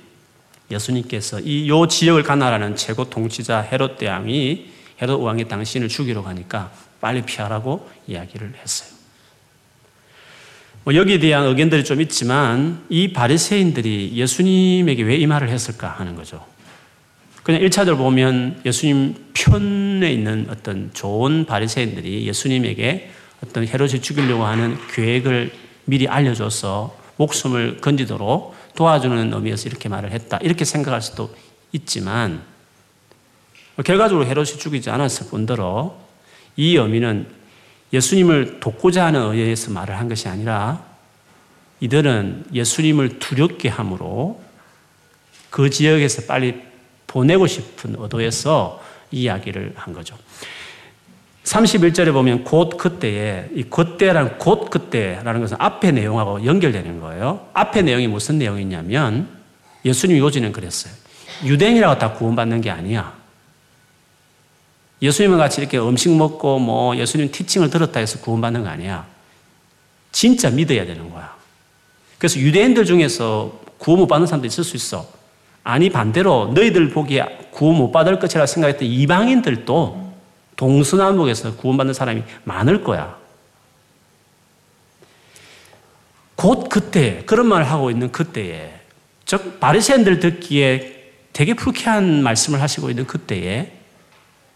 예수님께서 0.72 1.40
이 1.42 1.68
요 1.70 1.88
지역을 1.88 2.24
관할하는 2.24 2.76
최고 2.76 3.10
통치자 3.10 3.62
헤롯 3.62 3.98
대왕이 3.98 4.71
헤롯 5.02 5.20
왕이 5.22 5.48
당신을 5.48 5.88
죽이러 5.88 6.24
가니까 6.24 6.72
빨리 7.00 7.22
피하라고 7.24 7.90
이야기를 8.08 8.54
했어요. 8.62 8.90
뭐 10.84 10.96
여기에 10.96 11.20
대한 11.20 11.46
의견들이 11.46 11.84
좀 11.84 12.02
있지만 12.02 12.84
이 12.90 13.14
바리새인들이 13.14 14.12
예수님에게 14.16 15.04
왜 15.04 15.18
이 15.18 15.28
말을 15.28 15.50
했을까 15.50 15.90
하는 15.90 16.16
거죠. 16.16 16.44
그냥 17.44 17.62
1차적으로 17.62 17.98
보면 17.98 18.62
예수님 18.66 19.16
편에 19.34 20.12
있는 20.12 20.48
어떤 20.50 20.92
좋은 20.94 21.46
바리새인들이 21.46 22.28
예수님에게 22.28 23.12
어떤 23.44 23.68
헤롯이 23.68 24.02
죽이려고 24.02 24.46
하는 24.46 24.78
계획을 24.94 25.52
미리 25.86 26.08
알려줘서 26.08 26.96
목숨을 27.18 27.82
건지도록 27.82 28.56
도와주는 28.76 29.34
의미에서 29.34 29.70
이렇게 29.70 29.90
말을 29.90 30.12
했다. 30.12 30.38
이렇게 30.42 30.66
생각할 30.66 31.02
수도 31.02 31.34
있지만 31.72 32.42
결과적으로 33.84 34.26
헤롯이 34.26 34.58
죽이지 34.58 34.90
않았을 34.90 35.28
뿐더러 35.28 35.98
이 36.58 36.76
의미는 36.76 37.28
예수님을 37.94 38.60
돕고자 38.60 39.06
하는 39.06 39.22
의미에서 39.32 39.72
말을 39.72 39.98
한 39.98 40.08
것이 40.08 40.28
아니라 40.28 40.84
이들은 41.80 42.46
예수님을 42.54 43.20
두렵게 43.20 43.70
함으로 43.70 44.42
그 45.50 45.70
지역에서 45.70 46.24
빨리 46.28 46.62
보내고 47.08 47.48
싶은 47.48 47.96
의도에서 47.98 48.82
이야기를 49.12 49.74
한 49.76 49.94
거죠. 49.94 50.16
31절에 51.44 52.14
보면 52.14 52.44
곧 52.44 52.78
그때에 52.78 53.50
이 53.54 53.64
그때라는 53.64 54.38
곧 54.38 54.70
그때라는 54.70 55.42
것은 55.42 55.58
앞의 55.60 55.92
내용하고 55.94 56.46
연결되는 56.46 57.00
거예요. 57.02 57.48
앞의 57.54 57.84
내용이 57.84 58.08
무슨 58.08 58.38
내용이냐면 58.38 59.28
예수님 59.84 60.18
요지는 60.18 60.52
그랬어요. 60.52 60.94
유대인이라고 61.44 61.98
다 61.98 62.14
구원받는 62.14 62.62
게 62.62 62.70
아니야. 62.70 63.21
예수님과 65.02 65.38
같이 65.38 65.62
이렇게 65.62 65.80
음식 65.80 66.16
먹고 66.16 66.60
뭐 66.60 66.96
예수님 66.96 67.32
티칭을 67.32 67.70
들었다 67.70 68.00
해서 68.00 68.20
구원받는 68.20 68.64
거 68.64 68.70
아니야. 68.70 69.08
진짜 70.12 70.50
믿어야 70.50 70.86
되는 70.86 71.10
거야. 71.10 71.36
그래서 72.18 72.40
유대인들 72.40 72.86
중에서 72.86 73.62
구원 73.78 74.02
못 74.02 74.08
받는 74.08 74.28
사람도 74.28 74.46
있을 74.46 74.64
수 74.64 74.76
있어. 74.76 75.08
아니 75.64 75.90
반대로 75.90 76.52
너희들 76.54 76.90
보기에 76.90 77.50
구원 77.52 77.78
못 77.78 77.92
받을 77.92 78.20
것이라 78.20 78.46
생각했던 78.46 78.88
이방인들도 78.88 80.14
동서남북에서 80.56 81.56
구원받는 81.56 81.94
사람이 81.94 82.24
많을 82.44 82.84
거야. 82.84 83.18
곧 86.36 86.70
그때 86.70 87.24
그런 87.26 87.48
말을 87.48 87.70
하고 87.70 87.90
있는 87.92 88.12
그때에 88.12 88.74
즉 89.26 89.60
바리새인들 89.60 90.20
듣기에 90.20 91.14
되게 91.34 91.54
불쾌한 91.54 92.22
말씀을 92.24 92.62
하시고 92.62 92.90
있는 92.90 93.08
그때에 93.08 93.81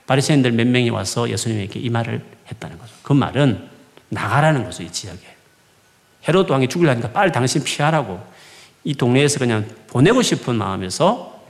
바리새인들 0.07 0.51
몇 0.51 0.67
명이 0.67 0.89
와서 0.89 1.29
예수님에게 1.29 1.79
이 1.79 1.89
말을 1.89 2.23
했다는 2.51 2.77
거죠. 2.77 2.93
그 3.01 3.13
말은 3.13 3.69
나가라는 4.09 4.63
거죠, 4.63 4.83
이 4.83 4.91
지역에. 4.91 5.35
헤롯 6.27 6.49
왕이 6.49 6.67
죽으려니까 6.67 7.11
빨리 7.11 7.31
당신 7.31 7.63
피하라고 7.63 8.21
이 8.83 8.93
동네에서 8.93 9.39
그냥 9.39 9.67
보내고 9.87 10.21
싶은 10.21 10.55
마음에서 10.55 11.43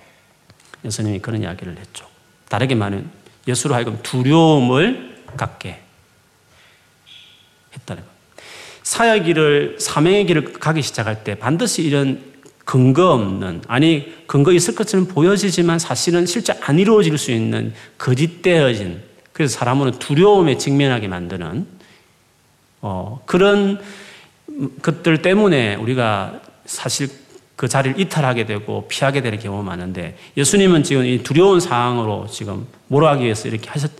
예수님이 0.84 1.20
그런 1.20 1.42
이야기를 1.42 1.78
했죠. 1.78 2.06
다르게 2.50 2.76
말하면 2.76 3.10
예수로 3.48 3.76
하여금 3.76 4.00
두려움을 4.04 5.24
갖게 5.36 5.82
했다는 7.74 8.04
것. 8.04 8.10
사역 8.84 9.24
길을 9.24 9.78
사명의 9.80 10.26
길을 10.28 10.54
가기 10.54 10.82
시작할 10.82 11.24
때 11.24 11.36
반드시 11.36 11.84
이런 11.84 12.35
근거 12.66 13.14
없는 13.14 13.62
아니 13.68 14.14
근거 14.28 14.52
있을 14.52 14.76
것처럼 14.76 15.08
보여지지만 15.08 15.80
사실은 15.80 16.26
실제 16.26 16.54
안 16.62 16.80
이루어질 16.80 17.18
수 17.18 17.32
있는 17.32 17.74
거짓되어진 17.98 19.02
그래서 19.32 19.58
사람은 19.60 20.00
두려움에 20.00 20.58
직면하게 20.58 21.08
만드는 21.08 21.68
어, 22.82 23.22
그런 23.26 23.80
것들 24.82 25.22
때문에 25.22 25.76
우리가 25.76 26.42
사실 26.66 27.10
그 27.56 27.68
자리를 27.68 28.00
이탈하게 28.00 28.46
되고 28.46 28.88
피하게 28.88 29.22
되는 29.22 29.40
경우가 29.40 29.64
많은데 29.64 30.18
예수님은 30.36 30.84
지금 30.84 31.06
이 31.06 31.24
두려운 31.24 31.60
상황으로 31.60 32.28
지금 32.30 32.68
몰아가기 32.88 33.24
위해서 33.24 33.48
이렇게 33.48 33.70
하셨, 33.70 33.92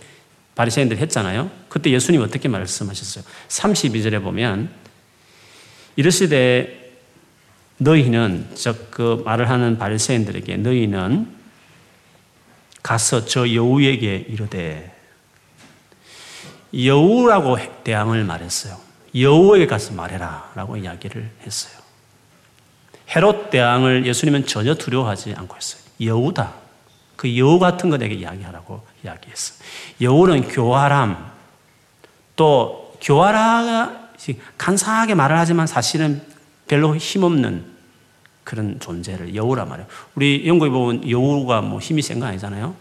바리새인들 0.56 0.98
했잖아요. 0.98 1.50
그때 1.68 1.90
예수님 1.90 2.20
어떻게 2.20 2.48
말씀하셨어요? 2.48 3.24
32절에 3.48 4.22
보면 4.22 4.70
이르시되 5.96 6.85
너희는 7.78 8.50
즉 8.54 8.90
그 8.90 9.22
말을 9.26 9.50
하는 9.50 9.76
바리새인들에게 9.76 10.56
너희는 10.56 11.28
가서 12.82 13.26
저 13.26 13.52
여우에게 13.52 14.24
이르되 14.28 14.96
여우라고 16.74 17.58
대항을 17.84 18.24
말했어요. 18.24 18.78
여우에게 19.14 19.66
가서 19.66 19.92
말해라라고 19.92 20.78
이야기를 20.78 21.30
했어요. 21.44 21.74
헤롯 23.14 23.50
대왕을 23.50 24.06
예수님은 24.06 24.46
전혀 24.46 24.74
두려워하지 24.74 25.34
않고 25.36 25.56
있어요. 25.58 25.82
여우다. 26.00 26.54
그 27.16 27.36
여우 27.36 27.58
같은 27.58 27.90
거 27.90 27.98
내게 27.98 28.14
이야기하라고 28.14 28.82
이야기했어요. 29.04 29.58
여우는 30.00 30.48
교활함, 30.48 31.32
또 32.34 32.94
교활하가 33.02 34.10
간사하게 34.58 35.14
말을 35.14 35.38
하지만 35.38 35.66
사실은 35.66 36.22
별로 36.68 36.96
힘없는 36.96 37.64
그런 38.44 38.78
존재를 38.78 39.34
여우라 39.34 39.64
말이에요. 39.64 39.88
우리 40.14 40.46
영국에 40.46 40.70
보면 40.70 41.10
여우가 41.10 41.62
뭐 41.62 41.80
힘이 41.80 42.02
센 42.02 42.20
거 42.20 42.26
아니잖아요. 42.26 42.74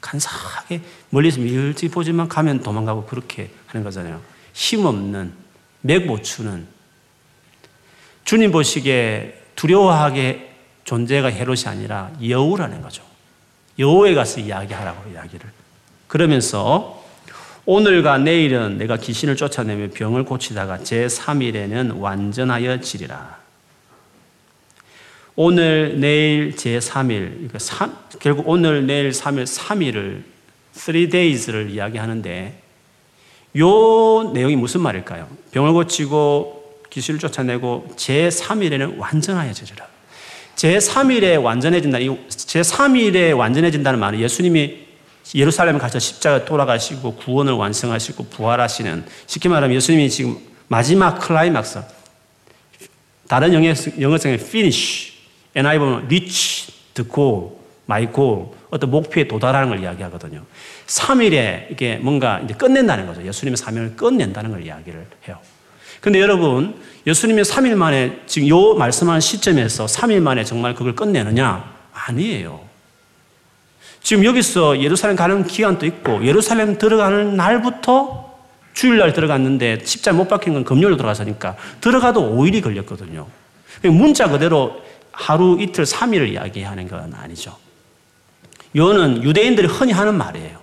간사하게 0.00 0.82
멀리서 1.10 1.40
밀지 1.40 1.88
보지만 1.88 2.28
가면 2.28 2.62
도망가고 2.62 3.06
그렇게 3.06 3.50
하는 3.66 3.82
거잖아요. 3.82 4.20
힘없는, 4.52 5.32
맥못 5.80 6.22
추는. 6.22 6.66
주님 8.24 8.52
보시기에 8.52 9.42
두려워하게 9.56 10.54
존재가 10.84 11.28
헤롯이 11.28 11.62
아니라 11.66 12.10
여우라는 12.26 12.82
거죠. 12.82 13.02
여우에 13.78 14.14
가서 14.14 14.40
이야기하라고 14.40 15.10
이야기를. 15.10 15.50
그러면서 16.08 16.95
오늘과 17.68 18.18
내일은 18.18 18.78
내가 18.78 18.96
귀신을 18.96 19.34
쫓아내며 19.34 19.88
병을 19.92 20.24
고치다가 20.24 20.78
제3일에는 20.78 21.98
완전하여 21.98 22.80
지리라. 22.80 23.38
오늘, 25.34 25.98
내일, 25.98 26.54
제3일, 26.54 27.50
결국 28.20 28.48
오늘, 28.48 28.86
내일, 28.86 29.10
3일, 29.10 29.44
3일을, 29.44 30.22
3days를 30.74 31.70
이야기하는데, 31.70 32.62
요 33.58 34.30
내용이 34.32 34.54
무슨 34.54 34.80
말일까요? 34.82 35.28
병을 35.50 35.72
고치고 35.72 36.82
귀신을 36.90 37.18
쫓아내고 37.18 37.94
제3일에는 37.96 38.96
완전하여 38.96 39.52
지리라. 39.52 39.88
제3일에 40.54 41.42
완전해진다. 41.42 41.98
이 41.98 42.08
제3일에 42.28 43.36
완전해진다는 43.36 43.98
말은 43.98 44.20
예수님이 44.20 44.85
예루살렘에 45.34 45.78
가서 45.78 45.98
십자가 45.98 46.44
돌아가시고 46.44 47.16
구원을 47.16 47.52
완성하시고 47.54 48.26
부활하시는 48.26 49.04
쉽게 49.26 49.48
말하면 49.48 49.74
예수님이 49.76 50.08
지금 50.08 50.38
마지막 50.68 51.18
클라이막스 51.18 51.80
다른 53.28 53.52
영어성에 53.54 54.34
finish, 54.34 55.12
NI 55.54 55.78
보면 55.78 56.04
reach 56.06 56.72
the 56.94 57.08
goal, 57.10 57.50
my 57.88 58.12
goal 58.12 58.46
어떤 58.70 58.90
목표에 58.90 59.26
도달하는 59.26 59.68
걸 59.68 59.80
이야기하거든요. 59.80 60.44
3일에 60.86 61.72
이게 61.72 61.96
뭔가 61.96 62.40
이제 62.40 62.54
끝낸다는 62.54 63.06
거죠. 63.06 63.24
예수님의 63.24 63.56
사명을 63.56 63.96
끝낸다는 63.96 64.50
걸 64.50 64.64
이야기를 64.64 65.06
해요. 65.26 65.38
근데 66.00 66.20
여러분, 66.20 66.80
예수님이 67.06 67.42
3일 67.42 67.74
만에 67.74 68.20
지금 68.26 68.48
요 68.48 68.74
말씀하는 68.74 69.20
시점에서 69.20 69.86
3일 69.86 70.20
만에 70.20 70.44
정말 70.44 70.74
그걸 70.74 70.94
끝내느냐? 70.94 71.74
아니에요. 71.92 72.65
지금 74.06 74.24
여기서 74.24 74.82
예루살렘 74.82 75.16
가는 75.16 75.44
기간도 75.44 75.84
있고 75.84 76.24
예루살렘 76.24 76.78
들어가는 76.78 77.34
날부터 77.34 78.36
주일날 78.72 79.12
들어갔는데 79.12 79.80
십자가 79.84 80.16
못 80.16 80.28
박힌 80.28 80.54
건 80.54 80.62
금요일로 80.62 80.96
들어가서니까 80.96 81.56
들어가도 81.80 82.36
5일이 82.36 82.62
걸렸거든요. 82.62 83.26
문자 83.82 84.28
그대로 84.28 84.80
하루 85.10 85.56
이틀 85.60 85.82
3일을 85.82 86.28
이야기하는 86.28 86.86
건 86.86 87.14
아니죠. 87.20 87.56
요는 88.76 89.24
유대인들이 89.24 89.66
흔히 89.66 89.90
하는 89.90 90.14
말이에요. 90.14 90.56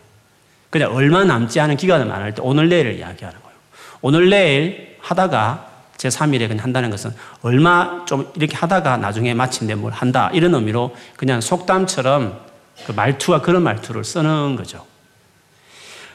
그냥 0.69 0.95
얼마 0.95 1.25
남지 1.25 1.59
않은 1.59 1.75
기간을 1.75 2.05
말할 2.05 2.35
때 2.35 2.41
오늘 2.41 2.69
내일을 2.69 2.93
이야기하는 2.97 3.41
거예요. 3.41 3.57
오늘 3.99 4.29
내일 4.29 4.95
하다가 5.01 5.67
제 5.97 6.07
3일에 6.07 6.47
그냥 6.47 6.63
한다는 6.63 6.89
것은 6.89 7.11
얼마 7.41 8.05
좀 8.05 8.31
이렇게 8.35 8.55
하다가 8.55 8.95
나중에 8.95 9.33
마침내 9.33 9.75
뭘 9.75 9.91
한다. 9.91 10.29
이런 10.31 10.55
의미로 10.55 10.95
그냥 11.17 11.41
속담처럼 11.41 12.52
그 12.85 12.91
말투와 12.91 13.41
그런 13.41 13.63
말투를 13.63 14.03
쓰는 14.03 14.55
거죠. 14.55 14.85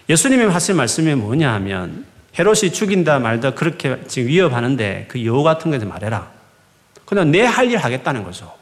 예수님이 0.09 0.45
하신 0.45 0.77
말씀이 0.77 1.15
뭐냐 1.15 1.53
하면 1.55 2.05
헤롯이 2.39 2.73
죽인다 2.73 3.19
말다 3.19 3.53
그렇게 3.53 4.01
지금 4.07 4.29
위협하는데 4.29 5.07
그 5.09 5.25
여우 5.25 5.43
같은 5.43 5.71
거에 5.71 5.79
말해라. 5.81 6.31
그냥 7.05 7.31
내 7.31 7.45
할 7.47 7.69
일 7.71 7.79
하겠다는 7.79 8.23
거죠. 8.25 8.55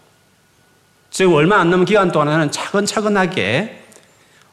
지금 1.11 1.33
얼마 1.35 1.59
안 1.61 1.71
남은 1.71 1.85
기간 1.85 2.13
동안에는 2.13 2.51
차근차근하게 2.53 3.85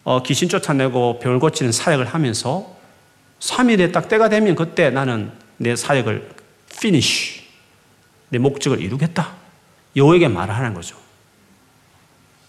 어, 0.03 0.21
귀신 0.23 0.49
쫓아내고 0.49 1.19
병을 1.19 1.39
고치는 1.39 1.71
사역을 1.71 2.06
하면서 2.06 2.75
3일에 3.39 3.91
딱 3.91 4.08
때가 4.10 4.29
되면 4.29 4.56
그때 4.56 4.89
나는 4.89 5.32
내 5.58 5.75
사역을 5.75 6.29
finish, 6.71 7.43
내 8.29 8.38
목적을 8.38 8.82
이루겠다. 8.82 9.32
여호에게 9.95 10.27
말하는 10.27 10.73
거죠. 10.73 10.95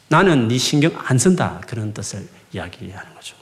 나는 0.09 0.49
네 0.49 0.59
신경 0.59 0.93
안 1.07 1.19
쓴다. 1.19 1.61
그런 1.67 1.93
뜻을 1.93 2.27
이야기하는 2.53 3.15
거죠. 3.15 3.37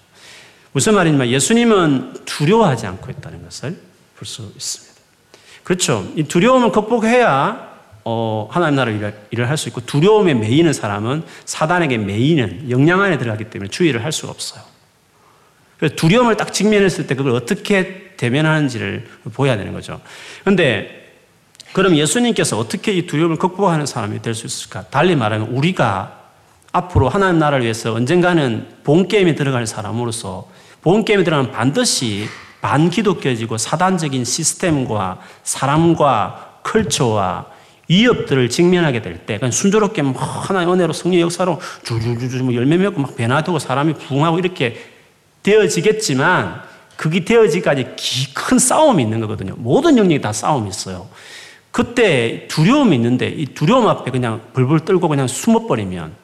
무슨 0.73 0.95
말이냐면 0.95 1.29
예수님은 1.29 2.25
두려워하지 2.25 2.87
않고 2.87 3.11
있다는 3.11 3.43
것을 3.45 3.77
볼 4.17 4.27
수 4.27 4.53
있습니다. 4.55 4.93
그렇죠. 5.65 6.11
이 6.17 6.23
두려움을 6.25 6.71
극복해야 6.73 7.73
어, 8.05 8.49
하나님 8.51 8.77
나라 8.77 8.91
일을, 8.91 9.15
일을 9.31 9.49
할 9.49 9.57
수 9.57 9.69
있고 9.69 9.81
두려움에 9.83 10.35
매이는 10.35 10.73
사람은 10.73 11.25
사단에게 11.45 11.99
매이는 11.99 12.71
영향 12.71 13.01
안에 13.01 13.19
들어가기 13.19 13.45
때문에 13.51 13.71
주의를 13.71 14.05
할 14.05 14.11
수가 14.13 14.31
없어요. 14.33 14.63
그래서 15.79 15.95
두려움을 15.97 16.37
딱 16.37 16.53
직면했을 16.53 17.07
때 17.07 17.15
그걸 17.15 17.33
어떻게 17.33 18.15
대면하는지를 18.17 19.09
보여야 19.35 19.57
되는 19.57 19.73
거죠. 19.73 20.01
그런데 20.43 21.01
그럼 21.73 21.97
예수님께서 21.97 22.59
어떻게 22.59 22.93
이 22.93 23.07
두려움을 23.07 23.37
극복하는 23.37 23.87
사람이 23.87 24.23
될 24.23 24.35
수 24.35 24.47
있을까? 24.47 24.83
달리 24.91 25.17
말하면 25.17 25.49
우리가 25.49 26.22
앞으로 26.73 27.09
하나님 27.09 27.39
나라를 27.39 27.65
위해서 27.65 27.93
언젠가는 27.93 28.67
본 28.83 29.07
게임에 29.07 29.35
들어갈 29.35 29.67
사람으로서 29.67 30.49
본 30.81 31.05
게임에 31.05 31.23
들어가면 31.23 31.53
반드시 31.53 32.27
반기독교지고 32.63 33.59
사단적인 33.59 34.25
시스템과 34.25 35.19
사람과 35.43 36.59
컬처와 36.63 37.47
위협들을 37.89 38.49
직면하게 38.49 39.03
될 39.03 39.27
때, 39.27 39.39
그냥 39.39 39.51
순조롭게 39.51 40.03
막 40.03 40.15
하나의 40.49 40.67
은혜로 40.69 40.93
성령 40.93 41.21
역사로 41.21 41.61
줄줄줄줄 41.83 42.43
뭐 42.43 42.55
열매 42.55 42.77
맺고 42.79 43.01
막 43.01 43.17
변화되고 43.17 43.59
사람이 43.59 43.95
부흥하고 43.95 44.39
이렇게 44.39 44.77
되어지겠지만 45.43 46.63
그게 46.97 47.25
되어지기까지 47.25 47.97
큰 48.33 48.59
싸움이 48.59 49.03
있는 49.03 49.21
거거든요. 49.21 49.55
모든 49.57 49.99
영역이 49.99 50.21
다 50.21 50.33
싸움이 50.33 50.71
있어요. 50.71 51.09
그때 51.71 52.47
두려움이 52.49 52.95
있는데 52.97 53.29
이 53.29 53.47
두려움 53.47 53.89
앞에 53.89 54.11
그냥 54.11 54.41
벌벌 54.53 54.81
떨고 54.81 55.09
그냥 55.09 55.27
숨어버리면 55.27 56.22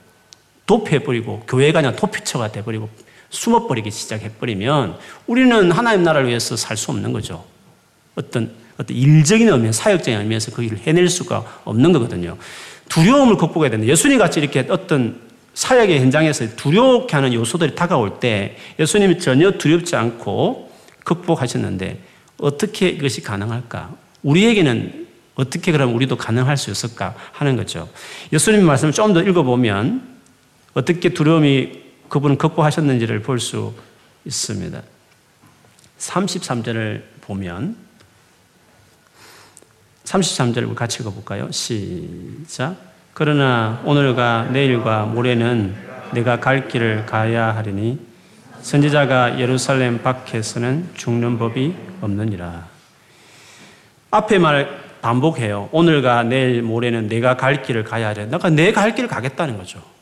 도피해버리고 0.68 1.44
교회가 1.48 1.80
그냥 1.80 1.96
도피처가 1.96 2.52
돼버리고 2.52 2.88
숨어버리기 3.30 3.90
시작해버리면 3.90 4.98
우리는 5.26 5.72
하나님 5.72 6.02
나라를 6.04 6.28
위해서 6.28 6.56
살 6.56 6.76
수 6.76 6.90
없는 6.92 7.12
거죠. 7.12 7.44
어떤, 8.14 8.52
어떤 8.78 8.96
일적인 8.96 9.48
의미, 9.48 9.72
사역적인 9.72 10.20
의미에서 10.20 10.52
그 10.52 10.62
일을 10.62 10.78
해낼 10.78 11.08
수가 11.08 11.62
없는 11.64 11.92
거거든요. 11.92 12.36
두려움을 12.88 13.36
극복해야 13.36 13.70
되는데 13.70 13.90
예수님 13.90 14.18
같이 14.18 14.40
이렇게 14.40 14.66
어떤 14.68 15.20
사역의 15.54 16.00
현장에서 16.00 16.54
두렵게 16.56 17.16
하는 17.16 17.32
요소들이 17.32 17.74
다가올 17.74 18.20
때 18.20 18.56
예수님이 18.78 19.18
전혀 19.18 19.50
두렵지 19.52 19.96
않고 19.96 20.70
극복하셨는데 21.04 21.98
어떻게 22.38 22.88
이것이 22.90 23.22
가능할까? 23.22 23.94
우리에게는 24.22 25.06
어떻게 25.34 25.72
그러면 25.72 25.94
우리도 25.94 26.16
가능할 26.16 26.56
수 26.56 26.70
있을까 26.70 27.14
하는 27.32 27.56
거죠. 27.56 27.88
예수님 28.32 28.64
말씀을 28.64 28.92
좀 28.92 29.14
더 29.14 29.22
읽어보면 29.22 30.07
어떻게 30.78 31.08
두려움이 31.08 31.82
그분은 32.08 32.38
극복하셨는지를 32.38 33.22
볼 33.22 33.40
수 33.40 33.74
있습니다. 34.24 34.80
33절을 35.98 37.02
보면 37.22 37.76
33절을 40.04 40.72
같이 40.76 41.02
읽어볼까요? 41.02 41.50
시작. 41.50 42.76
그러나 43.12 43.82
오늘과 43.84 44.50
내일과 44.52 45.06
모레는 45.06 45.74
내가 46.12 46.38
갈 46.38 46.68
길을 46.68 47.06
가야 47.06 47.56
하리니 47.56 47.98
선지자가 48.62 49.40
예루살렘 49.40 50.00
밖에서는 50.02 50.90
죽는 50.94 51.38
법이 51.38 51.74
없느니라. 52.00 52.68
앞에 54.12 54.38
말 54.38 54.78
반복해요. 55.02 55.68
오늘과 55.72 56.22
내일 56.22 56.62
모레는 56.62 57.08
내가 57.08 57.36
갈 57.36 57.62
길을 57.62 57.82
가야 57.82 58.08
하려. 58.08 58.26
내가 58.26 58.48
내갈 58.50 58.94
길을 58.94 59.08
가겠다는 59.08 59.58
거죠. 59.58 59.97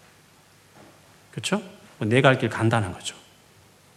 그렇죠? 1.37 1.61
뭐 1.99 2.09
내가 2.09 2.31
갈길 2.31 2.49
간다는 2.49 2.93
거죠. 2.95 3.15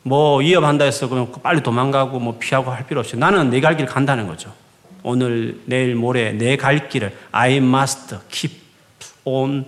뭐 0.04 0.40
위협한다 0.40 0.84
해서 0.84 1.08
그냥 1.08 1.32
빨리 1.42 1.64
도망가고 1.64 2.20
뭐 2.20 2.38
피하고 2.38 2.70
할 2.72 2.86
필요 2.86 3.00
없이 3.00 3.16
나는 3.16 3.50
내 3.50 3.62
갈 3.62 3.78
길 3.78 3.86
간다는 3.86 4.28
거죠. 4.28 4.54
오늘, 5.04 5.62
내일, 5.66 5.96
모레 5.96 6.34
내 6.34 6.58
갈 6.58 6.90
길을 6.90 7.18
I 7.32 7.56
must 7.58 8.18
keep 8.30 8.60
on 9.24 9.66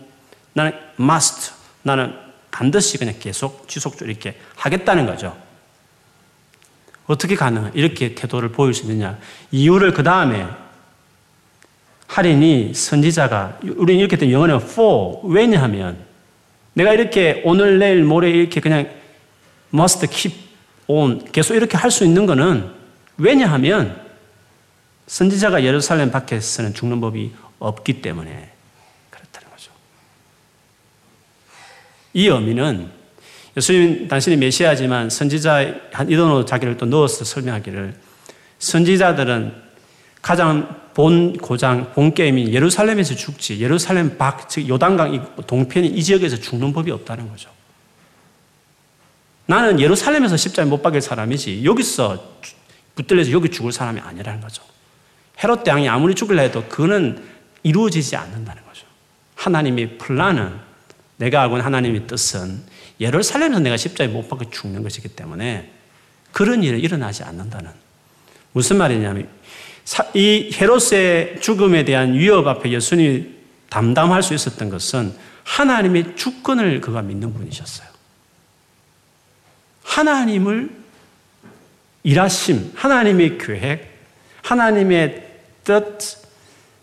나는 0.51 0.73
must 0.99 1.53
나는 1.83 2.13
반드시 2.51 2.97
그냥 2.97 3.15
계속 3.19 3.69
지속적으로 3.69 4.11
이렇게 4.11 4.37
하겠다는 4.57 5.05
거죠. 5.05 5.35
어떻게 7.07 7.35
가능해? 7.35 7.71
이렇게 7.73 8.13
태도를 8.15 8.49
보일 8.51 8.73
수 8.73 8.83
있느냐? 8.83 9.17
이유를 9.51 9.93
그 9.93 10.03
다음에 10.03 10.45
할인이 12.07 12.73
선지자가 12.73 13.59
우리는 13.63 13.99
이렇게 14.01 14.17
된 14.17 14.29
영어는 14.31 14.57
for 14.57 15.19
왜냐하면 15.23 16.10
내가 16.73 16.93
이렇게 16.93 17.41
오늘 17.45 17.79
내일 17.79 18.03
모레 18.03 18.29
이렇게 18.29 18.61
그냥 18.61 18.89
must 19.73 20.07
keep 20.07 20.37
on 20.87 21.31
계속 21.31 21.55
이렇게 21.55 21.77
할 21.77 21.91
수 21.91 22.03
있는 22.05 22.25
거는 22.25 22.71
왜냐하면 23.17 24.01
선지자가 25.07 25.63
예루살렘 25.63 26.11
밖에서는 26.11 26.73
죽는 26.73 27.01
법이 27.01 27.31
없기 27.59 28.01
때문에 28.01 28.51
그렇다는 29.09 29.49
거죠. 29.51 29.71
이 32.13 32.27
의미는 32.27 32.89
예수님 33.57 34.07
당신이 34.07 34.37
메시아지만 34.37 35.09
선지자 35.09 35.73
한 35.91 36.09
이동으로 36.09 36.45
자기를 36.45 36.77
또 36.77 36.85
넣어서 36.85 37.25
설명하기를 37.25 37.93
선지자들은 38.59 39.70
가장 40.21 40.81
본 40.93 41.37
고장, 41.37 41.93
본 41.93 42.13
게임이 42.13 42.53
예루살렘에서 42.53 43.15
죽지, 43.15 43.59
예루살렘 43.59 44.17
밖, 44.17 44.49
즉 44.49 44.67
요단강 44.67 45.35
동편이 45.47 45.87
이 45.87 46.03
지역에서 46.03 46.37
죽는 46.37 46.73
법이 46.73 46.91
없다는 46.91 47.29
거죠. 47.29 47.49
나는 49.45 49.79
예루살렘에서 49.79 50.37
십자에 50.37 50.65
못 50.65 50.81
박일 50.81 51.01
사람이지, 51.01 51.63
여기서 51.65 52.23
붙들려서 52.95 53.31
여기 53.31 53.49
죽을 53.49 53.71
사람이 53.71 53.99
아니라는 53.99 54.41
거죠. 54.41 54.63
헤롯 55.43 55.63
대왕이 55.63 55.89
아무리 55.89 56.13
죽을라 56.13 56.43
해도 56.43 56.63
그는 56.69 57.23
이루어지지 57.63 58.15
않는다는 58.15 58.63
거죠. 58.65 58.85
하나님의 59.35 59.97
플란은, 59.97 60.53
내가 61.17 61.41
알고 61.41 61.55
있는 61.55 61.65
하나님의 61.65 62.07
뜻은 62.07 62.63
예루살렘에서 62.99 63.59
내가 63.59 63.77
십자에 63.77 64.07
못 64.07 64.27
박혀 64.27 64.49
죽는 64.49 64.83
것이기 64.83 65.09
때문에 65.09 65.71
그런 66.31 66.63
일이 66.63 66.79
일어나지 66.79 67.23
않는다는. 67.23 67.71
무슨 68.53 68.77
말이냐면, 68.77 69.27
이 70.13 70.51
헤롯의 70.53 71.41
죽음에 71.41 71.83
대한 71.83 72.13
위협 72.13 72.47
앞에 72.47 72.71
예수님이 72.71 73.25
담담할 73.69 74.23
수 74.23 74.33
있었던 74.33 74.69
것은 74.69 75.13
하나님의 75.43 76.15
주권을 76.15 76.81
그가 76.81 77.01
믿는 77.01 77.33
분이셨어요. 77.33 77.87
하나님을 79.83 80.69
일하심, 82.03 82.73
하나님의 82.75 83.37
계획, 83.37 83.89
하나님의 84.43 85.27
뜻, 85.63 86.21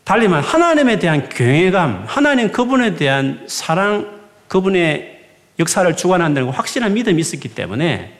달리 0.04 0.28
말 0.28 0.42
하나님에 0.42 0.98
대한 0.98 1.28
경외감, 1.28 2.04
하나님 2.06 2.50
그분에 2.50 2.94
대한 2.94 3.44
사랑, 3.46 4.18
그분의 4.48 5.18
역사를 5.58 5.96
주관한다는 5.96 6.50
확실한 6.50 6.94
믿음이 6.94 7.20
있었기 7.20 7.48
때문에 7.48 8.16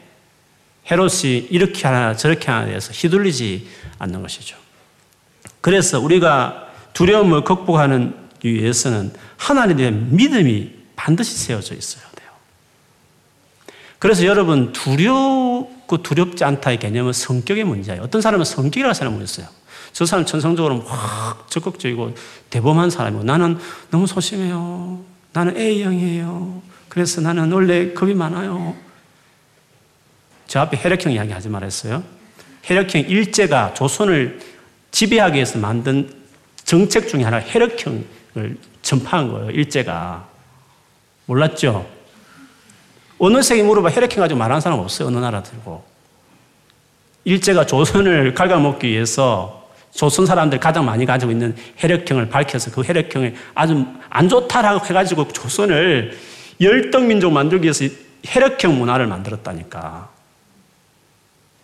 헤롯이 0.90 1.48
이렇게 1.50 1.86
하나 1.86 2.14
저렇게 2.14 2.50
하나 2.50 2.66
해서 2.66 2.92
휘둘리지 2.92 3.66
않는 3.98 4.22
것이죠. 4.22 4.67
그래서 5.60 6.00
우리가 6.00 6.68
두려움을 6.92 7.44
극복하는 7.44 8.14
위해서는 8.42 9.12
하나님에 9.36 9.76
대한 9.76 10.08
믿음이 10.14 10.72
반드시 10.96 11.36
세워져 11.36 11.74
있어야 11.74 12.04
돼요. 12.14 12.28
그래서 13.98 14.24
여러분 14.24 14.72
두렵고 14.72 16.02
두렵지 16.02 16.44
않다의 16.44 16.78
개념은 16.78 17.12
성격의 17.12 17.64
문제예요. 17.64 18.02
어떤 18.02 18.20
사람은 18.20 18.44
성격이라는 18.44 18.94
사람이 18.94 19.22
있어요. 19.24 19.46
저 19.92 20.06
사람 20.06 20.24
천성적으로 20.24 20.80
확 20.82 21.50
적극적이고 21.50 22.14
대범한 22.50 22.90
사람이고 22.90 23.24
나는 23.24 23.58
너무 23.90 24.06
소심해요. 24.06 25.00
나는 25.32 25.56
A형이에요. 25.56 26.62
그래서 26.88 27.20
나는 27.20 27.50
원래 27.52 27.92
겁이 27.92 28.14
많아요. 28.14 28.76
저 30.46 30.60
앞에 30.60 30.78
혈액형 30.80 31.12
이야기 31.12 31.32
하지 31.32 31.48
말았어요. 31.48 32.02
혈액형 32.62 33.02
일제가 33.02 33.74
조선을 33.74 34.40
지배하기 34.90 35.34
위해서 35.34 35.58
만든 35.58 36.12
정책 36.64 37.08
중에 37.08 37.22
하나 37.22 37.40
혈액형을 37.40 38.56
전파한 38.82 39.30
거예요. 39.30 39.50
일제가. 39.50 40.26
몰랐죠? 41.26 41.88
어느 43.18 43.42
색이 43.42 43.62
물어봐 43.62 43.90
혈액형 43.90 44.20
가지고 44.20 44.38
말하는 44.38 44.60
사람 44.60 44.78
없어요. 44.78 45.08
어느 45.08 45.18
나라 45.18 45.42
들고. 45.42 45.84
일제가 47.24 47.66
조선을 47.66 48.34
갉아먹기 48.34 48.88
위해서 48.88 49.68
조선 49.92 50.26
사람들 50.26 50.60
가장 50.60 50.84
많이 50.84 51.04
가지고 51.04 51.32
있는 51.32 51.56
혈액형을 51.76 52.28
밝혀서 52.28 52.70
그 52.70 52.82
혈액형을 52.82 53.34
아주 53.54 53.86
안 54.08 54.28
좋다라고 54.28 54.86
해가지고 54.86 55.28
조선을 55.28 56.16
열등민족 56.60 57.32
만들기 57.32 57.64
위해서 57.64 57.84
혈액형 58.24 58.78
문화를 58.78 59.06
만들었다니까. 59.06 60.10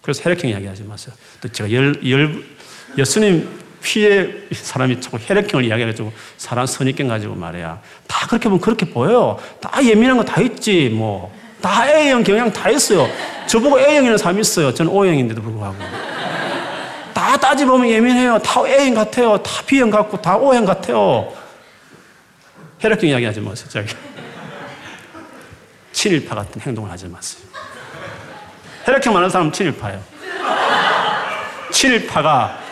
그래서 0.03 0.23
혈액형 0.23 0.51
이야기 0.51 0.67
하지 0.67 0.83
마세요. 0.83 1.15
또 1.41 1.49
제가 1.49 1.73
열, 1.73 2.11
열, 2.11 2.45
예수님 2.97 3.49
피해 3.83 4.29
사람이 4.53 5.01
자꾸 5.01 5.19
혈액형을 5.21 5.67
이야기해가지고 5.67 6.13
사람 6.39 6.65
선입견 6.67 7.09
가지고 7.09 7.35
말이야. 7.35 7.81
다 8.07 8.27
그렇게 8.27 8.45
보면 8.45 8.61
그렇게 8.61 8.87
보여요. 8.87 9.39
다 9.61 9.83
예민한 9.85 10.17
거 10.17 10.25
다 10.25 10.41
있지, 10.41 10.89
뭐. 10.89 11.33
다 11.61 11.87
A형 11.89 12.23
경향 12.25 12.53
다 12.53 12.69
있어요. 12.71 13.09
저보고 13.47 13.79
A형이라는 13.79 14.19
사람이 14.19 14.41
있어요. 14.41 14.73
저는 14.73 14.91
O형인데도 14.91 15.43
불구하고. 15.43 15.77
다 17.13 17.37
따지보면 17.37 17.89
예민해요. 17.91 18.39
다 18.39 18.61
A형 18.67 18.95
같아요. 18.95 19.37
다 19.43 19.51
B형 19.67 19.91
같고 19.91 20.21
다 20.21 20.37
O형 20.37 20.65
같아요. 20.65 21.33
혈액형 22.81 23.09
이야기 23.11 23.25
하지 23.25 23.41
마세요, 23.41 23.67
저기. 23.71 23.95
친일파 25.93 26.35
같은 26.35 26.61
행동을 26.61 26.91
하지 26.91 27.07
마세요. 27.07 27.43
혈액형 28.85 29.13
많은 29.15 29.29
사람은 29.31 29.53
친일파예요. 29.53 30.01
친일파가 31.71 32.64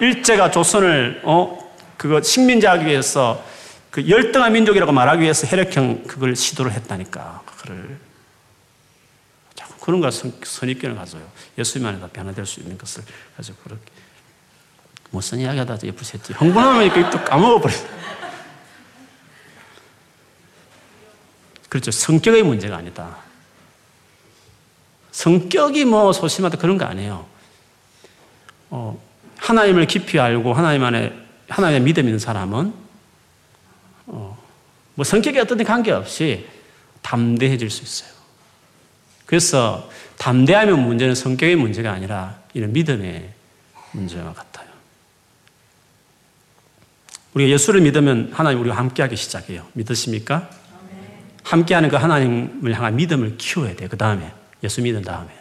일제가 0.00 0.50
조선을 0.50 1.22
어 1.24 1.70
그거 1.96 2.22
식민지하기 2.22 2.86
위해서 2.86 3.44
그 3.90 4.08
열등한 4.08 4.52
민족이라고 4.52 4.92
말하기 4.92 5.22
위해서 5.22 5.46
혈액형 5.46 6.04
그걸 6.04 6.34
시도를 6.36 6.72
했다니까 6.72 7.42
그거를 7.44 7.98
자꾸 9.54 9.74
그런 9.80 10.00
거 10.00 10.10
선입견을 10.10 10.96
가져요. 10.96 11.22
예수님 11.58 11.86
안에다 11.86 12.08
변화될 12.08 12.46
수 12.46 12.60
있는 12.60 12.78
것을 12.78 13.02
가지고 13.36 13.58
그렇게 13.64 13.82
무슨 15.10 15.40
이야기하다 15.40 15.78
예쁘셨지 15.82 16.32
흥분하면 16.34 16.84
이렇게 16.84 17.10
또 17.10 17.22
까먹어버려. 17.24 17.74
그렇죠. 21.68 21.90
성격의 21.90 22.42
문제가 22.42 22.76
아니다. 22.76 23.18
성격이 25.12 25.84
뭐 25.84 26.12
소심하다 26.12 26.58
그런 26.58 26.78
거 26.78 26.84
아니에요. 26.84 27.26
어, 28.70 29.09
하나님을 29.50 29.86
깊이 29.86 30.20
알고 30.20 30.52
하나님 30.54 30.84
안에 30.84 31.12
하나님의 31.48 31.80
믿음 31.82 32.04
있는 32.04 32.20
사람은 32.20 32.72
어, 34.06 34.38
뭐 34.94 35.04
성격이 35.04 35.40
어떤 35.40 35.62
관계없이 35.64 36.46
담대해질 37.02 37.68
수 37.68 37.82
있어요. 37.82 38.10
그래서 39.26 39.90
담대하면 40.18 40.80
문제는 40.86 41.14
성격의 41.16 41.56
문제가 41.56 41.90
아니라 41.90 42.38
이런 42.54 42.72
믿음의 42.72 43.30
문제와 43.92 44.32
같아요. 44.34 44.68
우리가 47.34 47.50
예수를 47.50 47.80
믿으면 47.80 48.30
하나님 48.32 48.60
우리가 48.60 48.76
함께하기 48.76 49.16
시작해요. 49.16 49.66
믿으십니까? 49.72 50.48
함께하는 51.42 51.88
그 51.88 51.96
하나님을 51.96 52.74
향한 52.74 52.94
믿음을 52.94 53.36
키워야 53.36 53.74
돼요. 53.74 53.88
그 53.90 53.96
다음에 53.96 54.32
예수 54.62 54.82
믿은 54.82 55.02
다음에 55.02 55.39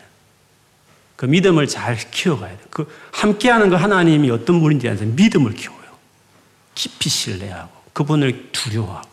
그 1.19 1.25
믿음을 1.25 1.67
잘 1.67 1.97
키워가야 1.97 2.47
돼요. 2.47 2.67
그 2.69 2.87
함께하는 3.11 3.69
그 3.69 3.75
하나님이 3.75 4.31
어떤 4.31 4.61
분인지 4.61 4.87
알아서 4.87 5.03
믿음을 5.03 5.53
키워요. 5.53 5.77
깊이 6.73 7.09
신뢰하고 7.09 7.69
그분을 7.91 8.51
두려워하고 8.53 9.09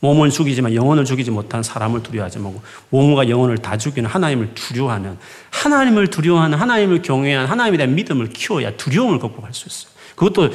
몸을 0.00 0.30
죽이지만 0.30 0.74
영혼을 0.74 1.04
죽이지 1.04 1.30
못한 1.30 1.62
사람을 1.62 2.02
두려워하지 2.02 2.38
말고 2.38 2.62
몸과 2.88 3.28
영혼을 3.28 3.58
다 3.58 3.76
죽이는 3.76 4.08
하나님을 4.08 4.54
두려워하는 4.54 5.18
하나님을 5.50 6.06
두려워하는 6.06 6.56
하나님을 6.56 7.02
경외하는 7.02 7.50
하나님에 7.50 7.76
대한 7.76 7.94
믿음을 7.94 8.30
키워야 8.30 8.78
두려움을 8.78 9.18
극복할 9.18 9.52
수 9.52 9.68
있어요. 9.68 9.92
그것도 10.14 10.54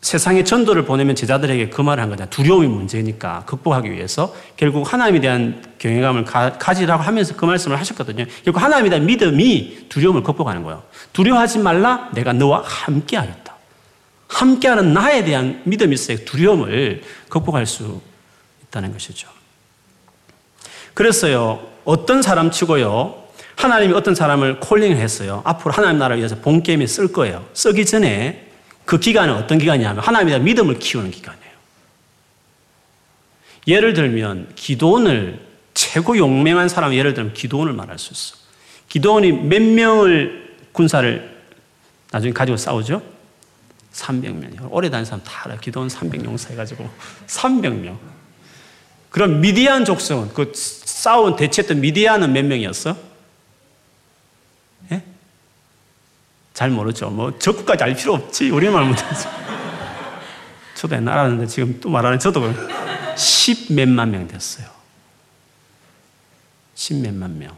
세상에 0.00 0.44
전도를 0.44 0.86
보내면 0.86 1.14
제자들에게 1.14 1.68
그 1.68 1.82
말을 1.82 2.02
한 2.02 2.08
거냐. 2.08 2.26
두려움이 2.26 2.66
문제니까 2.66 3.44
극복하기 3.46 3.90
위해서 3.92 4.34
결국 4.56 4.90
하나님에 4.90 5.20
대한 5.20 5.62
경외감을 5.78 6.24
가, 6.24 6.74
지라고 6.74 7.02
하면서 7.02 7.36
그 7.36 7.44
말씀을 7.44 7.78
하셨거든요. 7.78 8.24
결국 8.44 8.62
하나님에 8.62 8.88
대한 8.88 9.04
믿음이 9.04 9.86
두려움을 9.88 10.22
극복하는 10.22 10.62
거예요. 10.62 10.82
두려워하지 11.12 11.58
말라. 11.58 12.10
내가 12.14 12.32
너와 12.32 12.62
함께 12.64 13.16
하겠다. 13.16 13.54
함께하는 14.28 14.94
나에 14.94 15.24
대한 15.24 15.60
믿음이 15.64 15.94
있어야 15.94 16.16
두려움을 16.24 17.02
극복할 17.28 17.66
수 17.66 18.00
있다는 18.64 18.92
것이죠. 18.92 19.28
그랬어요. 20.94 21.66
어떤 21.84 22.22
사람 22.22 22.50
치고요. 22.50 23.20
하나님이 23.56 23.92
어떤 23.92 24.14
사람을 24.14 24.60
콜링을 24.60 24.96
했어요. 24.96 25.42
앞으로 25.44 25.74
하나님 25.74 25.98
나라를 25.98 26.18
위해서 26.18 26.36
본게임에 26.36 26.86
쓸 26.86 27.12
거예요. 27.12 27.44
쓰기 27.52 27.84
전에 27.84 28.49
그 28.90 28.98
기간은 28.98 29.34
어떤 29.34 29.58
기간이냐면 29.58 30.02
하나님에 30.02 30.30
대한 30.30 30.44
믿음을 30.44 30.80
키우는 30.80 31.12
기간이에요. 31.12 31.52
예를 33.68 33.94
들면 33.94 34.50
기도원을 34.56 35.38
최고 35.74 36.18
용맹한 36.18 36.68
사람 36.68 36.92
예를 36.92 37.14
들면 37.14 37.32
기도원을 37.32 37.72
말할 37.72 38.00
수 38.00 38.12
있어. 38.12 38.34
기도원이 38.88 39.30
몇 39.30 39.62
명을 39.62 40.56
군사를 40.72 41.40
나중에 42.10 42.32
가지고 42.32 42.56
싸우죠? 42.56 43.00
300명. 43.92 44.66
오래 44.72 44.90
다닌 44.90 45.04
사람 45.04 45.22
다 45.22 45.42
알아요. 45.44 45.60
기도원 45.60 45.88
300 45.88 46.24
용사 46.24 46.50
해가지고 46.50 46.90
300명. 47.28 47.96
그럼 49.10 49.40
미디안 49.40 49.84
족속은 49.84 50.34
그 50.34 50.50
싸운 50.52 51.36
대체했던 51.36 51.80
미디안은 51.80 52.32
몇 52.32 52.44
명이었어? 52.44 52.96
잘 56.60 56.68
모르죠. 56.68 57.08
뭐 57.08 57.32
적국까지 57.38 57.84
알 57.84 57.94
필요 57.94 58.12
없지. 58.12 58.50
우리말 58.50 58.84
못해서. 58.84 59.30
저도 60.74 60.94
옛날 60.94 61.16
알았는데 61.16 61.46
지금 61.46 61.80
또 61.80 61.88
말하는 61.88 62.18
저도 62.18 62.52
십 63.16 63.72
몇만 63.72 64.10
명 64.10 64.28
됐어요. 64.28 64.66
십 66.74 66.96
몇만 66.96 67.38
명. 67.38 67.56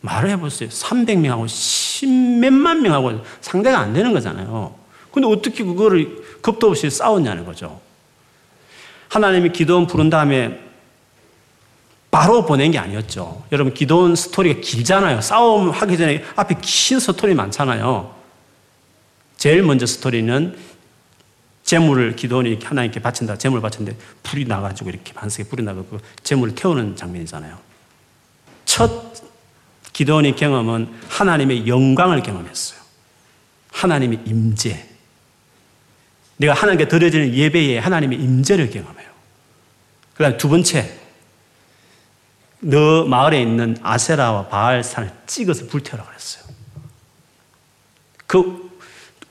말을 0.00 0.30
해보세요. 0.30 0.68
300명하고 0.68 1.46
십 1.46 2.08
몇만 2.08 2.82
명하고 2.82 3.24
상대가 3.40 3.78
안 3.78 3.92
되는 3.92 4.12
거잖아요. 4.12 4.74
근데 5.12 5.28
어떻게 5.28 5.62
그거를 5.62 6.40
겁도 6.42 6.70
없이 6.70 6.90
싸웠냐는 6.90 7.44
거죠. 7.44 7.80
하나님이 9.10 9.52
기도원 9.52 9.86
부른 9.86 10.10
다음에 10.10 10.60
바로 12.10 12.44
보낸 12.44 12.72
게 12.72 12.80
아니었죠. 12.80 13.44
여러분, 13.52 13.72
기도원 13.72 14.16
스토리가 14.16 14.60
길잖아요. 14.60 15.20
싸움 15.20 15.70
하기 15.70 15.96
전에 15.96 16.24
앞에 16.34 16.56
긴 16.60 16.98
스토리 16.98 17.32
많잖아요. 17.32 18.23
제일 19.36 19.62
먼저 19.62 19.86
스토리는 19.86 20.56
재물을 21.64 22.14
기도원이 22.14 22.60
하나님께 22.62 23.00
바친다. 23.00 23.36
재물을 23.38 23.62
바쳤는데 23.62 23.98
불이 24.22 24.44
나가지고 24.44 24.90
이렇게 24.90 25.12
반석에 25.12 25.48
불이 25.48 25.62
나가고 25.62 25.86
그 25.88 25.98
재물을 26.22 26.54
태우는 26.54 26.96
장면이잖아요. 26.96 27.58
첫 28.64 29.14
기도원의 29.92 30.36
경험은 30.36 30.92
하나님의 31.08 31.66
영광을 31.66 32.22
경험했어요. 32.22 32.80
하나님의 33.72 34.20
임재. 34.26 34.88
내가 36.36 36.52
하나님께 36.52 36.88
드려지는 36.88 37.34
예배에 37.34 37.78
하나님의 37.78 38.18
임재를 38.18 38.70
경험해요. 38.70 39.08
그다음 40.14 40.36
두 40.36 40.48
번째 40.48 40.98
너 42.60 43.04
마을에 43.04 43.40
있는 43.40 43.76
아세라와 43.82 44.48
바알산을 44.48 45.12
찍어서 45.26 45.66
불태우라 45.66 46.04
그랬어요. 46.04 46.44
그 48.26 48.63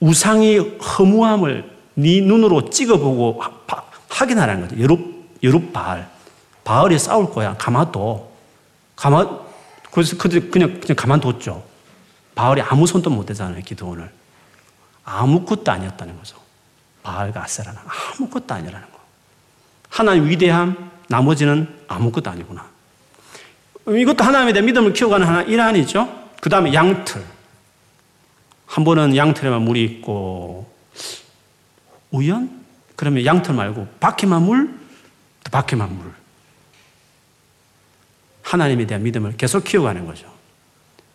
우상의 0.03 0.79
허무함을 0.79 1.71
네 1.95 2.19
눈으로 2.19 2.69
찍어보고 2.69 3.41
확인하라는 4.09 4.67
거죠. 4.67 4.81
여룹, 4.81 4.99
여룹 5.41 5.71
바알. 5.71 6.09
바알이 6.65 6.99
싸울 6.99 7.31
거야. 7.31 7.55
가만둬. 7.57 8.27
가만, 8.97 9.39
그래서 9.91 10.17
그냥, 10.17 10.49
그냥 10.51 10.95
가만뒀죠. 10.97 11.63
바알이 12.35 12.61
아무 12.61 12.85
손도 12.85 13.09
못 13.09 13.25
대잖아요. 13.25 13.61
기도원을. 13.63 14.11
아무것도 15.05 15.71
아니었다는 15.71 16.17
거죠. 16.17 16.35
바알과 17.03 17.43
아세라는 17.43 17.79
아무것도 17.87 18.53
아니라는 18.53 18.91
거. 18.91 18.99
하나님 19.89 20.27
위대함, 20.27 20.91
나머지는 21.07 21.67
아무것도 21.87 22.29
아니구나. 22.29 22.65
이것도 23.87 24.23
하나님에 24.23 24.51
대한 24.51 24.65
믿음을 24.65 24.91
키워가는 24.91 25.25
하나 25.25 25.41
일환이죠. 25.43 26.09
그 26.41 26.49
다음에 26.49 26.73
양틀. 26.73 27.23
한 28.73 28.83
번은 28.83 29.15
양틀에만 29.15 29.61
물이 29.61 29.83
있고, 29.83 30.67
우연? 32.09 32.63
그러면 32.95 33.23
양틀 33.23 33.53
말고 33.53 33.87
밖에만 33.99 34.41
물, 34.41 34.73
또 35.43 35.51
밖에만 35.51 35.95
물. 35.95 36.11
하나님에 38.41 38.87
대한 38.87 39.03
믿음을 39.03 39.37
계속 39.37 39.63
키워가는 39.63 40.07
거죠. 40.07 40.25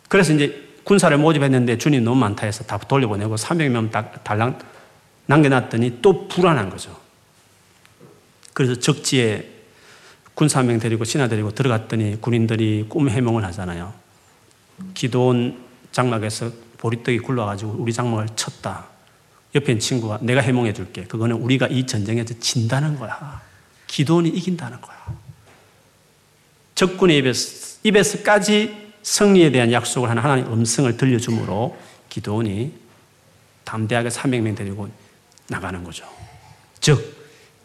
그래서 0.07 0.31
이제 0.31 0.69
군사를 0.85 1.15
모집했는데 1.17 1.77
주님 1.77 2.05
너무 2.05 2.17
많다 2.21 2.45
해서 2.45 2.63
다 2.63 2.77
돌려보내고 2.77 3.35
300명 3.35 4.23
달랑 4.23 4.57
남겨놨더니 5.25 6.01
또 6.01 6.29
불안한 6.29 6.69
거죠. 6.69 6.97
그래서 8.53 8.75
적지에 8.75 9.49
군사 10.33 10.63
명 10.63 10.79
데리고 10.79 11.03
신하 11.03 11.27
데리고 11.27 11.51
들어갔더니 11.51 12.21
군인들이 12.21 12.85
꿈 12.87 13.09
해몽을 13.09 13.43
하잖아요. 13.43 13.93
기도원 14.93 15.61
장막에서 15.91 16.68
보리떡이 16.79 17.19
굴러가지고 17.19 17.75
우리 17.77 17.93
장막을 17.93 18.27
쳤다. 18.35 18.85
옆에 19.55 19.71
있는 19.73 19.79
친구가 19.79 20.19
내가 20.21 20.41
해몽해 20.41 20.73
줄게. 20.73 21.03
그거는 21.03 21.35
우리가 21.37 21.67
이 21.67 21.85
전쟁에서 21.85 22.33
진다는 22.39 22.97
거야. 22.97 23.41
기도원이 23.87 24.29
이긴다는 24.29 24.79
거야. 24.81 24.97
적군의 26.75 27.17
입에서, 27.17 27.79
입에서까지 27.83 28.89
승리에 29.01 29.51
대한 29.51 29.71
약속을 29.71 30.09
하는 30.09 30.21
하나님 30.21 30.51
음성을 30.51 30.95
들려주므로 30.95 31.77
기도원이 32.09 32.73
담대하게 33.65 34.09
300명 34.09 34.55
데리고 34.55 34.89
나가는 35.47 35.83
거죠. 35.83 36.05
즉, 36.79 37.17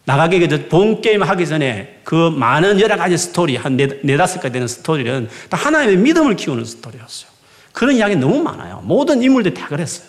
나가게 0.06 0.68
본 0.68 1.00
게임 1.00 1.22
하기 1.22 1.46
전에 1.46 2.00
그 2.04 2.30
많은 2.30 2.80
여러 2.80 2.96
가지 2.96 3.16
스토리, 3.16 3.56
한 3.56 3.76
네, 3.76 3.86
네다섯 4.02 4.42
가지 4.42 4.52
되는 4.52 4.66
스토리는 4.68 5.28
다 5.48 5.56
하나님의 5.56 5.98
믿음을 5.98 6.36
키우는 6.36 6.64
스토리였어요. 6.64 7.33
그런 7.74 7.96
이야기 7.96 8.14
너무 8.14 8.40
많아요. 8.40 8.80
모든 8.84 9.20
인물들이 9.20 9.52
다 9.52 9.66
그랬어요. 9.66 10.08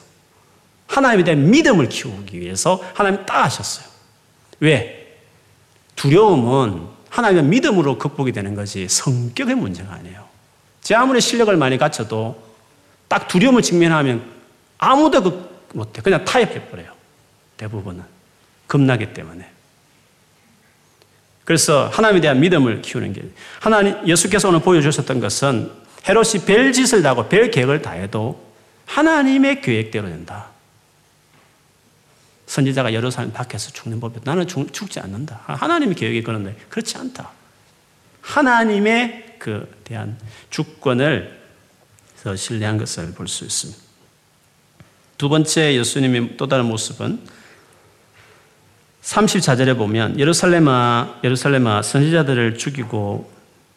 하나님에 0.88 1.24
대한 1.24 1.50
믿음을 1.50 1.90
키우기 1.90 2.40
위해서 2.40 2.82
하나님 2.94 3.26
딱 3.26 3.44
하셨어요. 3.46 3.88
왜? 4.60 5.18
두려움은 5.96 6.86
하나님의 7.10 7.44
믿음으로 7.46 7.98
극복이 7.98 8.32
되는 8.32 8.54
거지 8.54 8.88
성격의 8.88 9.56
문제가 9.56 9.94
아니에요. 9.94 10.24
제 10.82 10.94
아무리 10.94 11.20
실력을 11.20 11.56
많이 11.58 11.80
갖춰도 11.80 12.40
딱 13.08 13.28
두려움을 13.28 13.64
직면하면 13.64 14.24
아무도 14.78 15.24
그 15.24 15.50
못해. 15.74 16.02
그냥 16.04 16.24
타협해버려요. 16.24 16.92
대부분은. 17.58 18.04
겁나기 18.68 19.12
때문에. 19.14 19.50
그래서 21.44 21.90
하나님에 21.92 22.22
대한 22.22 22.40
믿음을 22.40 22.82
키우는 22.84 23.14
게 23.14 23.24
하나님 23.60 24.08
예수께서 24.08 24.50
오늘 24.50 24.60
보여주셨던 24.62 25.20
것은 25.20 25.72
헤롯이 26.08 26.46
별 26.46 26.72
짓을 26.72 27.02
다고 27.02 27.28
별 27.28 27.50
계획을 27.50 27.82
다해도 27.82 28.44
하나님의 28.86 29.62
계획대로 29.62 30.08
된다. 30.08 30.50
선지자가 32.46 32.94
예루살렘 32.94 33.34
밖에서 33.34 33.72
죽는 33.72 34.00
법이 34.00 34.20
나는 34.24 34.46
죽, 34.48 34.72
지 34.72 35.00
않는다. 35.00 35.42
하나님의 35.46 35.96
계획이 35.96 36.22
그런데 36.22 36.56
그렇지 36.70 36.98
않다. 36.98 37.32
하나님의 38.22 39.38
그 39.40 39.82
대한 39.84 40.18
주권을 40.50 41.42
신뢰한 42.36 42.78
것을 42.78 43.14
볼 43.14 43.28
수 43.28 43.46
있습니다. 43.46 43.82
두 45.18 45.30
번째 45.30 45.76
예수님의 45.76 46.38
또 46.38 46.48
다른 46.48 46.66
모습은 46.66 47.20
34절에 49.02 49.78
보면 49.78 50.20
예루살렘아 50.20 51.20
예루살렘아 51.24 51.82
선지자들을 51.84 52.58
죽이고 52.58 53.32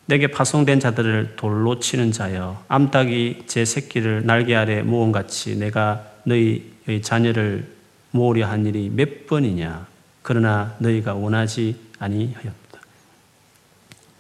내게 0.09 0.29
파송된 0.29 0.81
자들을 0.81 1.35
돌로 1.37 1.81
치는 1.81 2.13
자여 2.13 2.65
암탉이 2.69 3.43
제 3.47 3.67
새끼를 3.67 4.25
날개 4.25 4.55
아래 4.55 4.81
모은 4.81 5.13
같이 5.13 5.55
내가 5.57 6.03
너희의 6.25 7.03
자녀를 7.03 7.71
모으려 8.13 8.47
한 8.47 8.65
일이 8.65 8.91
몇 8.91 9.27
번이냐 9.27 9.87
그러나 10.23 10.75
너희가 10.79 11.13
원하지 11.13 11.77
아니하였다. 11.99 12.81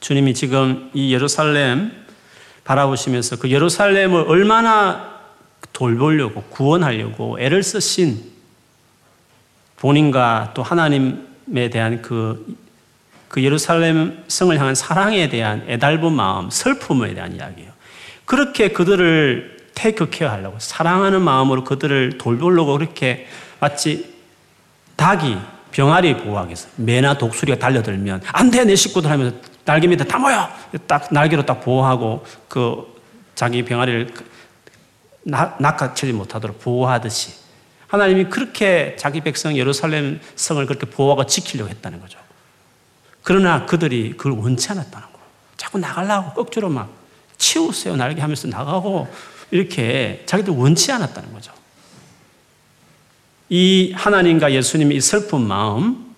주님이 0.00 0.34
지금 0.34 0.90
이 0.92 1.14
예루살렘 1.14 1.90
바라보시면서 2.64 3.36
그 3.36 3.50
예루살렘을 3.50 4.26
얼마나 4.28 5.20
돌보려고 5.72 6.42
구원하려고 6.50 7.40
애를 7.40 7.62
쓰신 7.62 8.30
본인과 9.76 10.52
또 10.52 10.62
하나님에 10.62 11.70
대한 11.70 12.02
그, 12.02 12.58
그 13.28 13.42
예루살렘 13.42 14.24
성을 14.28 14.58
향한 14.58 14.74
사랑에 14.74 15.28
대한 15.28 15.64
애달은 15.68 16.12
마음, 16.12 16.50
슬픔에 16.50 17.14
대한 17.14 17.34
이야기예요. 17.34 17.70
그렇게 18.24 18.68
그들을 18.68 19.58
케어 20.10 20.28
하려고 20.30 20.56
사랑하는 20.58 21.22
마음으로 21.22 21.64
그들을 21.64 22.18
돌보려고 22.18 22.72
그렇게 22.78 23.26
마치 23.60 24.14
닭이 24.96 25.38
병아리 25.70 26.14
위해서 26.46 26.68
매나 26.76 27.18
독수리가 27.18 27.58
달려들면 27.58 28.22
안 28.32 28.50
돼 28.50 28.64
내 28.64 28.74
식구들 28.74 29.10
하면서 29.10 29.36
날개 29.64 29.86
밑에 29.86 30.04
다 30.04 30.18
모여 30.18 30.48
딱 30.86 31.08
날개로 31.12 31.44
딱 31.44 31.60
보호하고 31.60 32.24
그 32.48 32.86
자기 33.34 33.64
병아리를 33.64 34.12
낚아채지 35.24 36.12
못하도록 36.14 36.58
보호하듯이 36.60 37.32
하나님이 37.86 38.24
그렇게 38.24 38.96
자기 38.98 39.20
백성 39.20 39.56
예루살렘 39.56 40.20
성을 40.36 40.64
그렇게 40.66 40.86
보호하고 40.86 41.26
지키려고 41.26 41.70
했다는 41.70 42.00
거죠. 42.00 42.18
그러나 43.28 43.66
그들이 43.66 44.14
그걸 44.16 44.32
원치 44.32 44.72
않았다는 44.72 45.06
거예요. 45.06 45.26
자꾸 45.58 45.76
나가려고 45.76 46.40
억지로 46.40 46.70
막 46.70 46.90
치우세요 47.36 47.94
날개 47.94 48.22
하면서 48.22 48.48
나가고 48.48 49.06
이렇게 49.50 50.22
자기들 50.24 50.54
원치 50.54 50.90
않았다는 50.92 51.34
거죠. 51.34 51.52
이 53.50 53.92
하나님과 53.94 54.54
예수님의 54.54 54.96
이 54.96 55.00
슬픈 55.02 55.42
마음, 55.42 56.14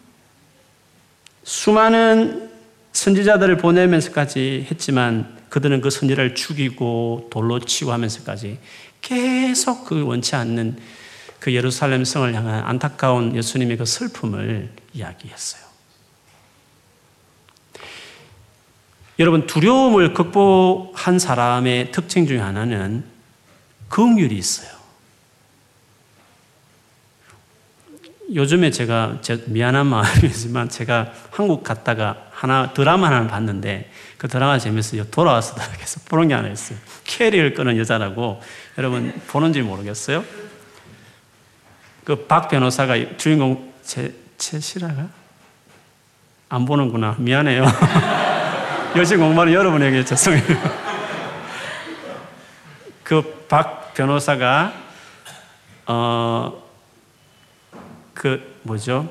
수많은 1.42 2.48
선지자들을 2.92 3.56
보내면서까지 3.56 4.68
했지만 4.70 5.36
그들은 5.48 5.80
그 5.80 5.90
선지자를 5.90 6.36
죽이고 6.36 7.26
돌로 7.32 7.58
치고 7.58 7.90
하면서까지 7.90 8.56
계속 9.00 9.84
그 9.84 10.04
원치 10.04 10.36
않는 10.36 10.78
그 11.40 11.52
예루살렘 11.54 12.04
성을 12.04 12.32
향한 12.32 12.62
안타까운 12.62 13.34
예수님의 13.34 13.78
그 13.78 13.84
슬픔을 13.84 14.70
이야기했어요. 14.94 15.69
여러분, 19.20 19.46
두려움을 19.46 20.14
극복한 20.14 21.18
사람의 21.18 21.92
특징 21.92 22.26
중에 22.26 22.38
하나는 22.38 23.04
긍휼이 23.90 24.34
있어요. 24.34 24.80
요즘에 28.34 28.70
제가 28.70 29.18
미안한 29.46 29.86
마음이지만 29.88 30.70
제가 30.70 31.12
한국 31.32 31.62
갔다가 31.62 32.28
하나 32.30 32.72
드라마 32.72 33.08
하나 33.08 33.26
봤는데 33.26 33.90
그 34.16 34.26
드라마 34.26 34.58
재밌어요. 34.58 35.04
돌아와서 35.10 35.54
계속 35.78 36.06
보는 36.06 36.28
게 36.28 36.34
하나 36.34 36.48
있어요. 36.48 36.78
캐리를 37.04 37.52
끄는 37.52 37.76
여자라고 37.76 38.40
여러분 38.78 39.12
보는지 39.26 39.60
모르겠어요. 39.60 40.24
그 42.04 42.26
박 42.26 42.48
변호사가 42.48 43.18
주인공 43.18 43.72
제 43.82 44.14
최시라가 44.38 45.08
안 46.48 46.64
보는구나 46.64 47.16
미안해요. 47.18 47.66
열심히 48.96 49.22
공부하는 49.22 49.52
여러분에게 49.52 50.04
죄송해요. 50.04 50.44
그 53.04 53.40
박 53.48 53.94
변호사가 53.94 54.72
어 55.86 56.52
그 58.20 58.58
뭐죠? 58.64 59.08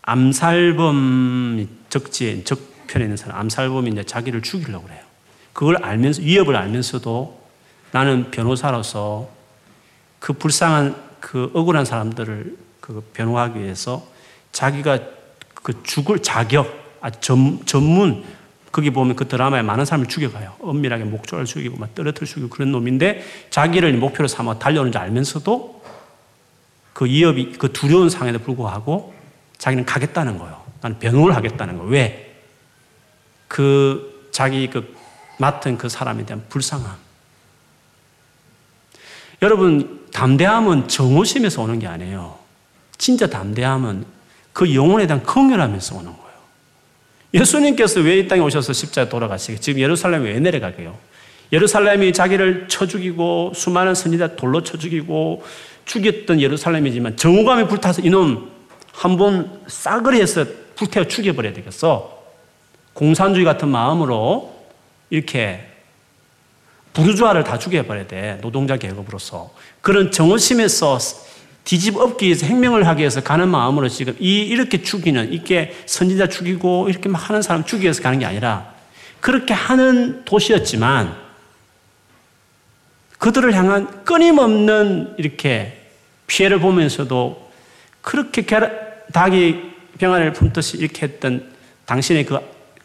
암살범 0.00 1.68
적지에 1.90 2.42
적편에 2.42 3.04
있는 3.04 3.18
사람 3.18 3.38
암살범이 3.38 3.90
이제 3.90 4.02
자기를 4.02 4.40
죽이려고 4.40 4.84
그래요. 4.86 5.02
그걸 5.52 5.76
알면서 5.84 6.22
위협을 6.22 6.56
알면서도 6.56 7.38
나는 7.90 8.30
변호사로서 8.30 9.28
그 10.20 10.32
불쌍한 10.32 10.96
그 11.20 11.50
억울한 11.52 11.84
사람들을 11.84 12.56
그 12.80 13.06
변호하기 13.12 13.60
위해서 13.60 14.06
자기가 14.52 14.98
그 15.62 15.82
죽을 15.82 16.22
자격, 16.22 16.96
아, 17.02 17.10
전, 17.10 17.60
전문, 17.66 18.24
거기 18.72 18.90
보면 18.90 19.14
그 19.16 19.28
드라마에 19.28 19.60
많은 19.62 19.84
사람을 19.84 20.08
죽여가요. 20.08 20.54
엄밀하게 20.60 21.04
목조를 21.04 21.44
죽이고 21.44 21.76
막 21.76 21.94
떨어뜨려 21.94 22.26
죽이고 22.26 22.48
그런 22.48 22.72
놈인데 22.72 23.22
자기를 23.50 23.92
목표로 23.98 24.26
삼아 24.26 24.58
달려오는 24.58 24.90
줄 24.90 25.00
알면서도 25.00 25.82
그 26.94 27.04
위협이, 27.04 27.52
그 27.58 27.72
두려운 27.72 28.08
상황에도 28.08 28.38
불구하고 28.38 29.14
자기는 29.58 29.84
가겠다는 29.84 30.38
거예요. 30.38 30.62
나는 30.80 30.98
변호를 30.98 31.36
하겠다는 31.36 31.76
거예요. 31.76 31.90
왜? 31.90 32.34
그 33.46 34.28
자기 34.32 34.68
그 34.68 34.96
맡은 35.38 35.76
그 35.76 35.88
사람에 35.88 36.24
대한 36.24 36.44
불쌍함. 36.48 36.96
여러분, 39.42 40.06
담대함은 40.12 40.88
정오심에서 40.88 41.62
오는 41.62 41.78
게 41.78 41.86
아니에요. 41.86 42.38
진짜 42.96 43.26
담대함은 43.26 44.06
그 44.52 44.74
영혼에 44.74 45.06
대한 45.06 45.22
긍휼함에서 45.22 45.96
오는 45.96 46.06
거예요. 46.06 46.21
예수님께서 47.34 48.00
왜 48.00 48.18
이 48.18 48.28
땅에 48.28 48.40
오셔서 48.42 48.72
십자에 48.72 49.08
돌아가시게? 49.08 49.58
지금 49.58 49.80
예루살렘에 49.80 50.32
왜 50.32 50.40
내려가게요? 50.40 50.96
예루살렘이 51.52 52.12
자기를 52.12 52.66
쳐 52.68 52.86
죽이고 52.86 53.52
수많은 53.54 53.94
선지자 53.94 54.36
돌로 54.36 54.62
쳐 54.62 54.76
죽이고 54.78 55.42
죽였던 55.84 56.40
예루살렘이지만 56.40 57.16
정오감이 57.16 57.68
불타서 57.68 58.02
이놈 58.02 58.50
한 58.92 59.16
번 59.16 59.60
싸그리 59.66 60.20
해서 60.20 60.44
불태워 60.76 61.06
죽여버려야 61.06 61.54
되겠어. 61.54 62.22
공산주의 62.92 63.44
같은 63.44 63.68
마음으로 63.68 64.54
이렇게 65.10 65.66
부르주아를 66.92 67.42
다 67.44 67.58
죽여버려야 67.58 68.06
돼. 68.06 68.38
노동자 68.42 68.76
계급으로서. 68.76 69.52
그런 69.80 70.10
정오심에서 70.10 70.98
뒤집업기 71.64 72.26
위해서 72.26 72.46
행명을 72.46 72.86
하기 72.88 73.00
위해서 73.00 73.22
가는 73.22 73.48
마음으로 73.48 73.88
지금 73.88 74.16
이, 74.18 74.40
이렇게 74.40 74.82
죽이는, 74.82 75.32
이렇게 75.32 75.76
선지자 75.86 76.28
죽이고 76.28 76.88
이렇게 76.88 77.08
막 77.08 77.28
하는 77.28 77.42
사람 77.42 77.64
죽이기 77.64 77.84
위해서 77.84 78.02
가는 78.02 78.18
게 78.18 78.26
아니라 78.26 78.72
그렇게 79.20 79.54
하는 79.54 80.24
도시였지만 80.24 81.16
그들을 83.18 83.54
향한 83.54 84.04
끊임없는 84.04 85.14
이렇게 85.18 85.80
피해를 86.26 86.58
보면서도 86.58 87.52
그렇게 88.00 88.44
닭이 89.12 89.72
병아리를 89.98 90.32
품듯이 90.32 90.78
이렇게 90.78 91.06
했던 91.06 91.52
당신의 91.84 92.26
그 92.26 92.40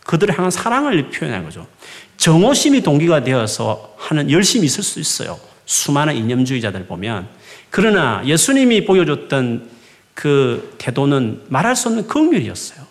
그들을 0.05 0.37
향한 0.37 0.51
사랑을 0.51 1.09
표현한 1.09 1.43
거죠. 1.43 1.67
정오심이 2.17 2.81
동기가 2.81 3.23
되어서 3.23 3.93
하는 3.97 4.31
열심이 4.31 4.65
있을 4.65 4.83
수 4.83 4.99
있어요. 4.99 5.39
수많은 5.65 6.15
이념주의자들 6.15 6.85
보면. 6.85 7.27
그러나 7.77 8.23
예수님이 8.25 8.85
보여줬던 8.85 9.69
그 10.15 10.73
태도는 10.79 11.43
말할 11.47 11.75
수 11.75 11.89
없는 11.89 12.07
긍휼이었어요. 12.07 12.83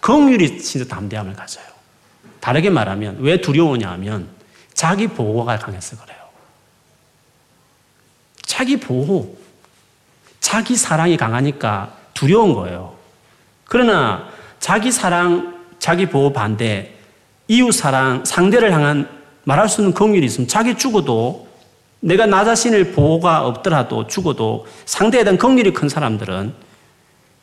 긍휼이 0.00 0.58
진짜 0.58 0.86
담대함을 0.94 1.32
가져요. 1.32 1.64
다르게 2.40 2.68
말하면 2.68 3.16
왜 3.20 3.40
두려우냐 3.40 3.90
하면 3.92 4.28
자기 4.74 5.06
보호가 5.06 5.58
강해서 5.58 5.96
그래요. 5.96 6.18
자기 8.42 8.78
보호, 8.78 9.38
자기 10.40 10.76
사랑이 10.76 11.16
강하니까 11.16 11.96
두려운 12.12 12.52
거예요. 12.52 12.98
그러나 13.64 14.28
자기 14.60 14.92
사랑, 14.92 15.64
자기 15.78 16.04
보호 16.04 16.34
반대, 16.34 16.92
이웃 17.48 17.72
사랑, 17.72 18.26
상대를 18.26 18.72
향한 18.74 19.08
말할 19.44 19.70
수 19.70 19.80
없는 19.80 19.94
긍휼이 19.94 20.26
있으면 20.26 20.48
자기 20.48 20.76
죽어도 20.76 21.47
내가 22.00 22.26
나 22.26 22.44
자신을 22.44 22.92
보호가 22.92 23.46
없더라도 23.46 24.06
죽어도 24.06 24.66
상대에 24.84 25.24
대한 25.24 25.36
긍휼이 25.36 25.72
큰 25.72 25.88
사람들은 25.88 26.54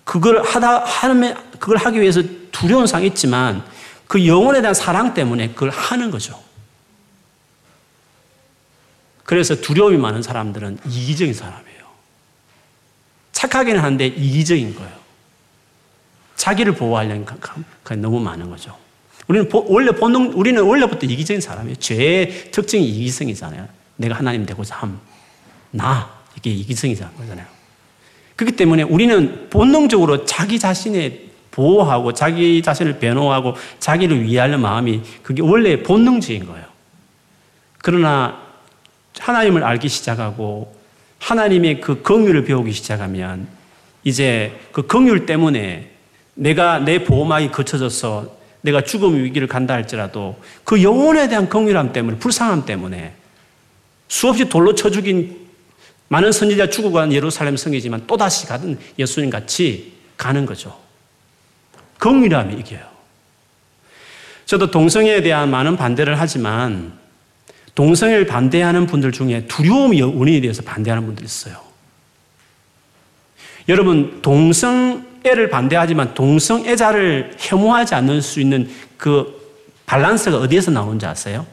그걸 0.04 0.42
하다 0.44 0.80
하면 0.86 1.36
그걸 1.60 1.78
하기 1.78 2.00
위해서 2.00 2.22
두려운 2.52 2.88
상이 2.88 3.08
있지만 3.08 3.64
그 4.08 4.26
영혼에 4.28 4.62
대한 4.62 4.74
사랑 4.74 5.14
때문에 5.14 5.50
그걸 5.50 5.72
하는 5.72 6.12
거죠. 6.12 6.42
그래서 9.24 9.56
두려움이 9.56 9.98
많은 9.98 10.22
사람들은 10.22 10.78
이기적인 10.88 11.34
사람이에요. 11.34 11.86
착하기는 13.32 13.82
한데 13.82 14.06
이기적인 14.06 14.76
거예요. 14.76 14.92
자기를 16.36 16.76
보호하려는 16.76 17.26
그 17.84 17.94
너무 17.96 18.20
많은 18.20 18.50
거죠. 18.50 18.78
우리는 19.28 19.50
원래 19.52 19.92
본능, 19.92 20.34
우리는 20.36 20.62
원래부터 20.62 21.08
이기적인 21.08 21.42
사람이에요. 21.42 21.76
죄의 21.78 22.52
특징이 22.52 22.88
이기성이잖아요. 22.88 23.68
내가 23.98 24.16
하나님 24.16 24.46
되고자 24.46 24.76
함. 24.76 25.00
나. 25.72 26.10
이게 26.38 26.50
이기성이잖아요. 26.52 27.46
그렇기 28.36 28.56
때문에 28.58 28.84
우리는 28.84 29.50
본능적으로 29.50 30.26
자기 30.26 30.60
자신의 30.60 31.30
보호하고 31.52 32.14
자기 32.14 32.62
자신을 32.62 33.00
변호하고 33.00 33.56
자기를 33.80 34.24
위하는 34.24 34.60
마음이 34.60 35.02
그게 35.24 35.42
원래 35.42 35.82
본능적인 35.82 36.46
거예요. 36.46 36.66
그러나 37.78 38.42
하나님을 39.18 39.64
알기 39.64 39.88
시작하고 39.88 40.76
하나님의 41.20 41.80
그 41.80 42.02
긍휼을 42.02 42.44
배우기 42.44 42.74
시작하면 42.74 43.48
이제 44.04 44.60
그 44.74 44.86
긍휼 44.86 45.26
때문에 45.26 45.92
내가 46.34 46.80
내 46.80 47.04
보호막이 47.04 47.52
거쳐져서 47.52 48.36
내가 48.62 48.82
죽음 48.82 49.16
위기를 49.16 49.48
간다 49.48 49.76
할지라도 49.76 50.36
그 50.66 50.84
영혼에 50.84 51.30
대한 51.30 51.48
긍휼함 51.48 51.94
때문에 51.94 52.18
불쌍함 52.18 52.66
때문에 52.66 53.14
수없이 54.08 54.48
돌로 54.50 54.76
쳐 54.76 54.90
죽인 54.90 55.46
많은 56.08 56.32
선지자 56.32 56.70
죽어간 56.70 57.12
예루살렘 57.12 57.58
성이지만 57.58 58.06
또다시 58.08 58.46
가든 58.46 58.78
예수님 59.00 59.30
같이 59.30 59.94
가는 60.18 60.46
거죠. 60.46 60.78
긍휼함이 61.98 62.56
이겨요. 62.60 62.96
저도 64.46 64.70
동성애에 64.70 65.22
대한 65.22 65.50
많은 65.50 65.76
반대를 65.76 66.20
하지만 66.20 66.94
동성애를 67.74 68.28
반대하는 68.28 68.86
분들 68.86 69.12
중에 69.12 69.48
두려움이 69.48 70.02
원인이 70.02 70.42
되어서 70.42 70.62
반대하는 70.62 71.06
분들이 71.06 71.26
있어요. 71.26 71.58
여러분, 73.68 74.22
동성애를 74.22 75.50
반대하지만 75.50 76.14
동성애자를 76.14 77.36
혐오하지 77.40 77.96
않을 77.96 78.22
수 78.22 78.40
있는 78.40 78.70
그 78.98 79.44
밸런스가 79.88 80.38
어디에서 80.38 80.72
나오는지 80.72 81.06
아세요? 81.06 81.46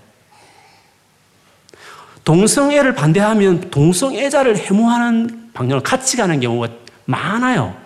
동성애를 2.25 2.95
반대하면 2.95 3.70
동성애자를 3.70 4.57
혐오하는 4.57 5.51
방향으로 5.53 5.83
같이 5.83 6.16
가는 6.16 6.39
경우가 6.41 6.68
많아요. 7.05 7.77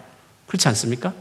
그렇지 0.47 0.69
않습니까? 0.69 1.13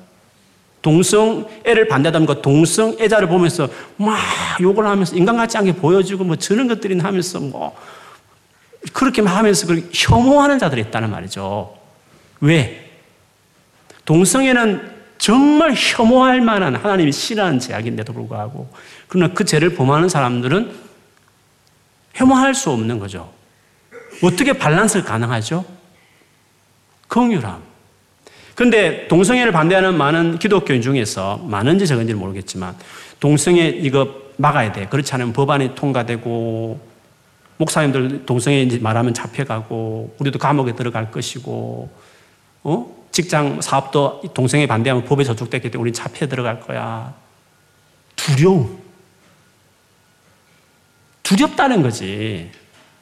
동성애를 0.81 1.87
반대하다는 1.87 2.41
동성애자를 2.41 3.27
보면서 3.27 3.67
막 3.97 4.19
욕을 4.61 4.85
하면서 4.85 5.15
인간 5.15 5.37
같지 5.37 5.57
않게 5.57 5.73
보여주고 5.75 6.23
뭐 6.23 6.35
저런 6.35 6.67
것들이 6.67 6.99
하면서 6.99 7.39
뭐 7.39 7.75
그렇게 8.93 9.21
하면서 9.21 9.75
혐오하는 9.91 10.59
자들이 10.59 10.81
있다는 10.81 11.09
말이죠. 11.09 11.75
왜? 12.41 12.91
동성애는 14.05 14.93
정말 15.17 15.73
혐오할 15.75 16.41
만한 16.41 16.75
하나님이 16.75 17.11
싫어하는 17.11 17.59
죄악인데도 17.59 18.13
불구하고 18.13 18.69
그러나 19.07 19.33
그 19.33 19.43
죄를 19.43 19.73
범하는 19.73 20.09
사람들은 20.09 20.84
혐오할 22.15 22.55
수 22.55 22.71
없는 22.71 22.97
거죠. 22.99 23.31
어떻게 24.23 24.53
밸런스를 24.53 25.05
가능하죠? 25.05 25.63
긍휼함. 27.07 27.61
근데 28.55 29.07
동성애를 29.09 29.51
반대하는 29.51 29.97
많은 29.97 30.39
기독교인 30.39 30.81
중에서 30.81 31.37
많은지 31.43 31.85
적은지 31.85 32.13
모르겠지만 32.13 32.75
동성애 33.19 33.67
이거 33.67 34.15
막아야 34.37 34.71
돼. 34.71 34.87
그렇지 34.87 35.13
않으면 35.13 35.33
법안이 35.33 35.75
통과되고 35.75 36.79
목사님들 37.57 38.25
동성애 38.25 38.67
말하면 38.81 39.13
잡혀가고 39.13 40.15
우리도 40.19 40.39
감옥에 40.39 40.73
들어갈 40.75 41.11
것이고 41.11 41.89
어? 42.63 42.95
직장 43.11 43.61
사업도 43.61 44.23
동성애 44.33 44.67
반대하면 44.67 45.05
법에 45.05 45.23
저촉됐기 45.23 45.71
때문에 45.71 45.89
우리 45.89 45.93
잡혀 45.93 46.27
들어갈 46.27 46.59
거야. 46.59 47.13
두려움. 48.15 48.84
두렵다는 51.25 51.81
거지. 51.81 52.51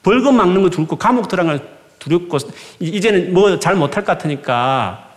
벌금 0.02 0.36
막는 0.36 0.62
거 0.62 0.70
두렵고 0.70 0.96
감옥 0.96 1.28
들어가는 1.28 1.58
거 1.60 1.64
두렵고 1.98 2.38
이제는 2.80 3.32
뭐 3.32 3.60
잘 3.60 3.76
못할 3.76 4.04
것 4.04 4.12
같으니까 4.12 5.10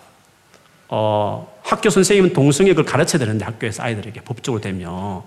어, 0.89 1.60
학교 1.64 1.89
선생님은 1.89 2.34
동성애 2.34 2.74
를 2.74 2.86
가르쳐야 2.86 3.20
되는데 3.20 3.43
학교에서 3.45 3.84
아이들에게 3.84 4.22
법적으로 4.22 4.62
되면 4.62 5.24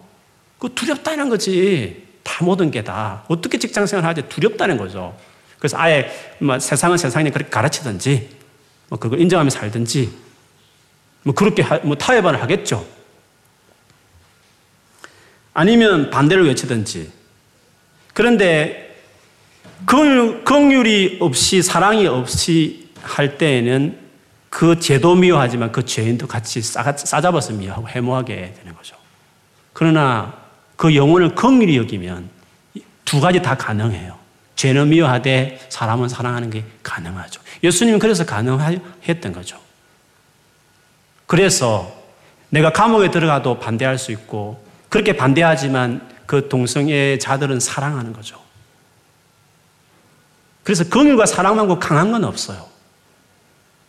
그 0.58 0.72
두렵다는 0.74 1.28
거지. 1.28 2.08
다 2.22 2.44
모든 2.44 2.70
게 2.70 2.84
다. 2.84 3.24
어떻게 3.28 3.58
직장 3.58 3.86
생활 3.86 4.04
하지? 4.04 4.22
두렵다는 4.28 4.76
거죠. 4.76 5.16
그래서 5.58 5.78
아예 5.78 6.10
뭐 6.38 6.58
세상은 6.58 6.98
세상이 6.98 7.30
그렇게 7.30 7.50
가르치든지 7.50 8.28
뭐 8.88 8.98
그걸 8.98 9.20
인정하며 9.20 9.48
살든지 9.50 10.12
뭐 11.22 11.34
그렇게 11.34 11.62
하, 11.62 11.78
뭐 11.78 11.96
타협을 11.96 12.40
하겠죠. 12.42 12.86
아니면 15.54 16.10
반대를 16.10 16.46
외치든지. 16.46 17.19
그런데 18.14 18.96
긍휼이 19.86 21.18
없이 21.20 21.62
사랑이 21.62 22.06
없이 22.06 22.90
할 23.02 23.38
때에는 23.38 23.98
그 24.50 24.78
죄도 24.78 25.14
미워하지만 25.14 25.72
그 25.72 25.84
죄인도 25.84 26.26
같이 26.26 26.60
싸잡아서 26.60 27.52
미워하고 27.54 27.88
해모하게 27.88 28.54
되는 28.58 28.74
거죠. 28.74 28.96
그러나 29.72 30.34
그 30.76 30.94
영혼을 30.96 31.34
긍휼히 31.34 31.76
여기면 31.76 32.28
두 33.04 33.20
가지 33.20 33.40
다 33.40 33.56
가능해요. 33.56 34.18
죄는 34.56 34.88
미워하되 34.90 35.60
사람은 35.68 36.08
사랑하는 36.08 36.50
게 36.50 36.64
가능하죠. 36.82 37.40
예수님은 37.62 37.98
그래서 37.98 38.26
가능했던 38.26 39.32
거죠. 39.32 39.58
그래서 41.26 41.96
내가 42.50 42.72
감옥에 42.72 43.10
들어가도 43.10 43.60
반대할 43.60 43.96
수 43.98 44.12
있고 44.12 44.62
그렇게 44.88 45.16
반대하지만 45.16 46.08
그 46.30 46.48
동성애 46.48 47.18
자들은 47.18 47.58
사랑하는 47.58 48.12
거죠. 48.12 48.40
그래서 50.62 50.84
긍휼과 50.88 51.26
사랑만고 51.26 51.80
강한 51.80 52.12
건 52.12 52.22
없어요. 52.22 52.68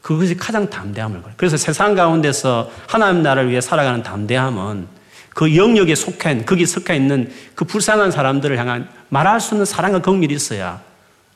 그것이 0.01 0.35
가장 0.35 0.67
담대함을 0.67 1.21
거예요. 1.21 1.35
그래서 1.37 1.55
세상 1.55 1.93
가운데서 1.93 2.71
하나님 2.87 3.21
나라를 3.21 3.51
위해 3.51 3.61
살아가는 3.61 4.01
담대함은 4.01 4.87
그 5.29 5.55
영역에 5.55 5.93
속한, 5.93 6.47
거기 6.47 6.65
속해 6.65 6.95
있는 6.95 7.31
그 7.53 7.63
불쌍한 7.63 8.09
사람들을 8.09 8.57
향한 8.57 8.89
말할 9.09 9.39
수 9.39 9.53
없는 9.53 9.65
사랑과 9.65 10.01
긍휼이 10.01 10.33
있어야 10.33 10.81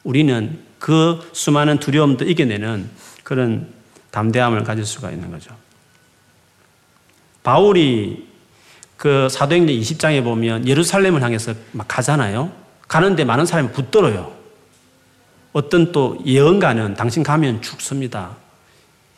우리는 0.04 0.60
그 0.80 1.20
수많은 1.34 1.78
두려움도 1.78 2.26
이겨내는 2.26 2.90
그런 3.24 3.68
담대함을 4.10 4.64
가질 4.64 4.84
수가 4.84 5.12
있는 5.12 5.30
거죠. 5.30 5.56
바울이 7.44 8.35
그 8.98 9.28
사도행전 9.30 9.76
20장에 9.76 10.24
보면 10.24 10.68
예루살렘을 10.68 11.22
향해서 11.22 11.54
막 11.72 11.88
가잖아요. 11.88 12.52
가는데 12.88 13.26
많은 13.26 13.46
사람이 13.46 13.72
붙들어요. 13.72 14.34
어떤 15.54 15.92
또 15.92 16.18
예언가는 16.26 16.96
당신 16.96 17.24
가면 17.24 17.62
죽습니다. 17.62 18.36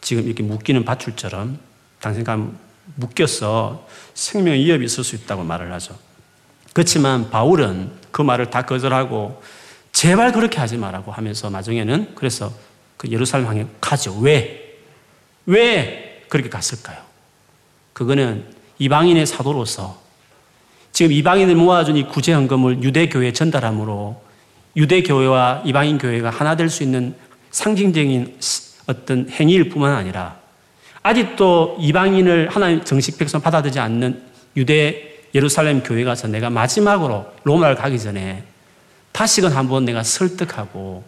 지금 0.02 0.26
이렇게 0.26 0.44
묶이는 0.44 0.86
밧줄처럼 0.86 1.60
당신과 2.00 2.48
묶여서 2.96 3.88
생명 4.14 4.56
위협이 4.56 4.86
있을 4.86 5.04
수 5.04 5.16
있다고 5.16 5.44
말을 5.44 5.72
하죠. 5.74 5.98
그렇지만 6.74 7.30
바울은 7.30 7.92
그 8.12 8.22
말을 8.22 8.50
다 8.50 8.62
거절하고 8.62 9.42
제발 9.92 10.32
그렇게 10.32 10.60
하지 10.60 10.78
말라고 10.78 11.12
하면서 11.12 11.50
나중에는 11.50 12.14
그래서 12.16 12.54
그 12.98 13.10
예루살렘 13.10 13.48
향해 13.48 13.66
가죠. 13.82 14.18
왜? 14.20 14.78
왜 15.46 16.24
그렇게 16.30 16.50
갔을까요? 16.50 17.00
그거는 17.94 18.46
이방인의 18.80 19.26
사도로서 19.26 19.98
지금 20.92 21.12
이방인을 21.12 21.56
모아준 21.56 21.98
이 21.98 22.04
구제 22.04 22.34
헌금을 22.34 22.84
유대교회에 22.84 23.34
전달함으로 23.34 24.22
유대교회와 24.76 25.64
이방인 25.66 25.98
교회가 25.98 26.30
하나 26.30 26.56
될 26.56 26.70
수 26.70 26.84
있는 26.84 27.16
상징적인 27.52 28.38
어떤 28.88 29.30
행위일 29.30 29.70
뿐만 29.70 29.94
아니라 29.94 30.38
아직도 31.02 31.78
이방인을 31.80 32.50
하나님 32.50 32.84
정식 32.84 33.18
백성 33.18 33.42
받아들이지 33.42 33.80
않는 33.80 34.22
유대 34.56 35.22
예루살렘 35.34 35.82
교회 35.82 36.04
가서 36.04 36.28
내가 36.28 36.50
마지막으로 36.50 37.26
로마를 37.44 37.76
가기 37.76 38.00
전에 38.00 38.44
다시금 39.12 39.56
한번 39.56 39.86
내가 39.86 40.04
설득하고 40.04 41.04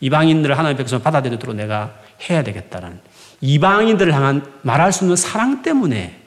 이방인들을 0.00 0.56
하나님 0.56 0.76
백성 0.76 1.02
받아들이도록 1.02 1.56
내가 1.56 1.94
해야 2.28 2.42
되겠다는 2.42 3.00
이방인들을 3.40 4.14
향한 4.14 4.46
말할 4.62 4.92
수 4.92 5.04
없는 5.04 5.16
사랑 5.16 5.62
때문에 5.62 6.25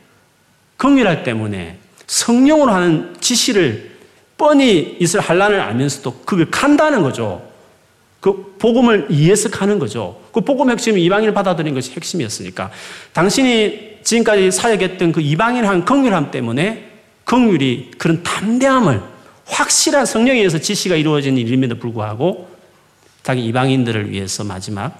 긍휼할 0.79 1.23
때문에 1.23 1.77
성령으로 2.07 2.71
하는 2.71 3.15
지시를 3.19 3.97
뻔히 4.37 4.97
있을 4.99 5.19
한란을 5.19 5.59
알면서도 5.59 6.21
그걸 6.25 6.49
간다는 6.49 7.03
거죠. 7.03 7.47
그 8.21 8.55
복음을 8.57 9.07
이해해서 9.09 9.49
가는 9.49 9.77
거죠. 9.77 10.21
그 10.31 10.41
복음 10.41 10.69
핵심이 10.69 11.03
이방인을 11.03 11.33
받아들인 11.33 11.73
것이 11.73 11.91
핵심이었으니까. 11.91 12.71
당신이 13.13 13.99
지금까지 14.03 14.51
사역했던 14.51 15.11
그 15.11 15.21
이방인을 15.21 15.67
한 15.67 15.83
긍휼함 15.83 16.31
때문에 16.31 16.89
긍휼이 17.25 17.91
그런 17.97 18.23
담대함을 18.23 19.01
확실한 19.45 20.05
성령에 20.05 20.39
의해서 20.39 20.59
지시가 20.59 20.95
이루어진 20.95 21.37
일임에도 21.37 21.77
불구하고 21.77 22.49
자기 23.23 23.45
이방인들을 23.45 24.11
위해서 24.11 24.45
마지막 24.45 24.97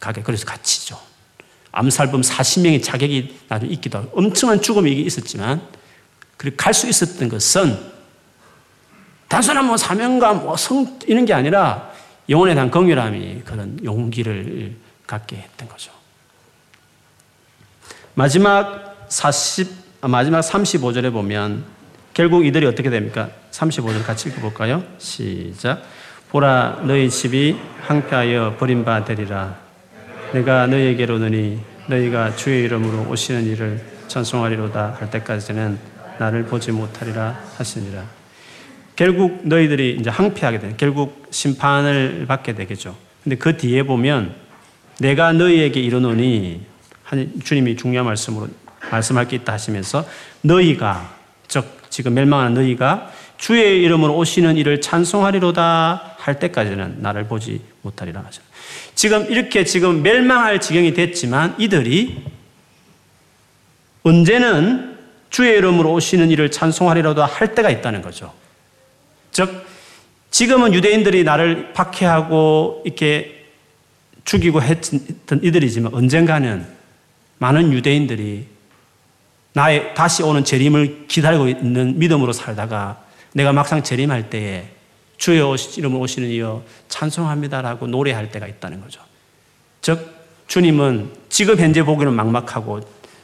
가게 0.00 0.22
그래서 0.22 0.46
갇히죠. 0.46 1.11
암살범 1.72 2.20
40명의 2.20 2.82
자격이 2.82 3.40
나중에 3.48 3.72
있기도 3.72 3.98
하고 3.98 4.10
엄청난 4.18 4.60
죽음이 4.60 4.92
있었지만 4.92 5.60
그리고 6.36 6.56
갈 6.56 6.74
수 6.74 6.88
있었던 6.88 7.28
것은 7.28 7.92
단순한 9.28 9.64
뭐 9.66 9.76
사명감, 9.76 10.42
뭐 10.44 10.56
성 10.56 10.98
이런 11.06 11.24
게 11.24 11.32
아니라 11.32 11.90
영혼에 12.28 12.54
대한 12.54 12.70
긍휼함이 12.70 13.42
그런 13.44 13.78
용기를 13.82 14.76
갖게 15.06 15.36
했던 15.36 15.68
거죠. 15.68 15.90
마지막 18.14 19.06
40, 19.08 19.68
아, 20.02 20.08
마지막 20.08 20.40
35절에 20.40 21.12
보면 21.12 21.64
결국 22.14 22.44
이들이 22.44 22.66
어떻게 22.66 22.90
됩니까? 22.90 23.30
35절 23.52 24.04
같이 24.04 24.28
읽어볼까요? 24.28 24.84
시작. 24.98 25.82
보라, 26.30 26.82
너희 26.84 27.08
집이 27.08 27.56
항폐하여 27.82 28.56
버림바 28.58 29.04
되리라. 29.04 29.61
내가 30.32 30.66
너희에게로 30.66 31.16
오니 31.16 31.60
너희가 31.88 32.34
주의 32.36 32.64
이름으로 32.64 33.10
오시는 33.10 33.44
일을 33.44 33.80
전송하리로다 34.08 34.96
할 34.98 35.10
때까지는 35.10 35.78
나를 36.18 36.46
보지 36.46 36.72
못하리라 36.72 37.38
하시니라. 37.58 38.02
결국 38.96 39.40
너희들이 39.46 39.98
이제 40.00 40.08
항폐하게 40.08 40.58
되 40.58 40.74
결국 40.78 41.26
심판을 41.30 42.24
받게 42.26 42.54
되겠죠. 42.54 42.96
근데 43.22 43.36
그 43.36 43.58
뒤에 43.58 43.82
보면 43.82 44.34
내가 45.00 45.32
너희에게 45.32 45.80
이르노니 45.80 46.62
주님이 47.44 47.76
중요한 47.76 48.06
말씀으로 48.06 48.48
말씀할 48.90 49.28
게 49.28 49.36
있다 49.36 49.52
하시면서 49.52 50.06
너희가 50.40 51.14
즉 51.46 51.66
지금 51.90 52.14
멸망하는 52.14 52.54
너희가 52.54 53.10
주의 53.36 53.82
이름으로 53.82 54.16
오시는 54.16 54.56
이를 54.56 54.80
찬송하리로다 54.80 56.11
할 56.22 56.38
때까지는 56.38 57.02
나를 57.02 57.26
보지 57.26 57.60
못하리라 57.82 58.20
하죠. 58.20 58.42
지금 58.94 59.28
이렇게 59.28 59.64
지금 59.64 60.02
멸망할 60.02 60.60
지경이 60.60 60.94
됐지만 60.94 61.56
이들이 61.58 62.24
언제는 64.04 64.98
주의 65.30 65.56
이름으로 65.58 65.92
오시는 65.92 66.30
이를 66.30 66.50
찬송하리로다 66.50 67.24
할 67.24 67.56
때가 67.56 67.70
있다는 67.70 68.02
거죠. 68.02 68.32
즉 69.32 69.66
지금은 70.30 70.74
유대인들이 70.74 71.24
나를 71.24 71.72
박해하고 71.72 72.82
이렇게 72.84 73.46
죽이고 74.24 74.62
했던 74.62 75.40
이들이지만 75.42 75.92
언젠가는 75.92 76.64
많은 77.38 77.72
유대인들이 77.72 78.46
나의 79.54 79.94
다시 79.94 80.22
오는 80.22 80.44
재림을 80.44 81.06
기다리고 81.08 81.48
있는 81.48 81.98
믿음으로 81.98 82.32
살다가 82.32 83.02
내가 83.32 83.52
막상 83.52 83.82
재림할 83.82 84.30
때에 84.30 84.68
주여 85.22 85.54
이름으로 85.76 86.00
오시는 86.00 86.30
이여 86.30 86.64
찬송합니다라고 86.88 87.86
노래할 87.86 88.32
때가 88.32 88.48
있다는 88.48 88.80
거죠. 88.80 89.00
즉 89.80 90.12
주님은 90.48 91.12
지금 91.28 91.56
현재 91.60 91.84
보기는 91.84 92.12
막막하고 92.12 92.80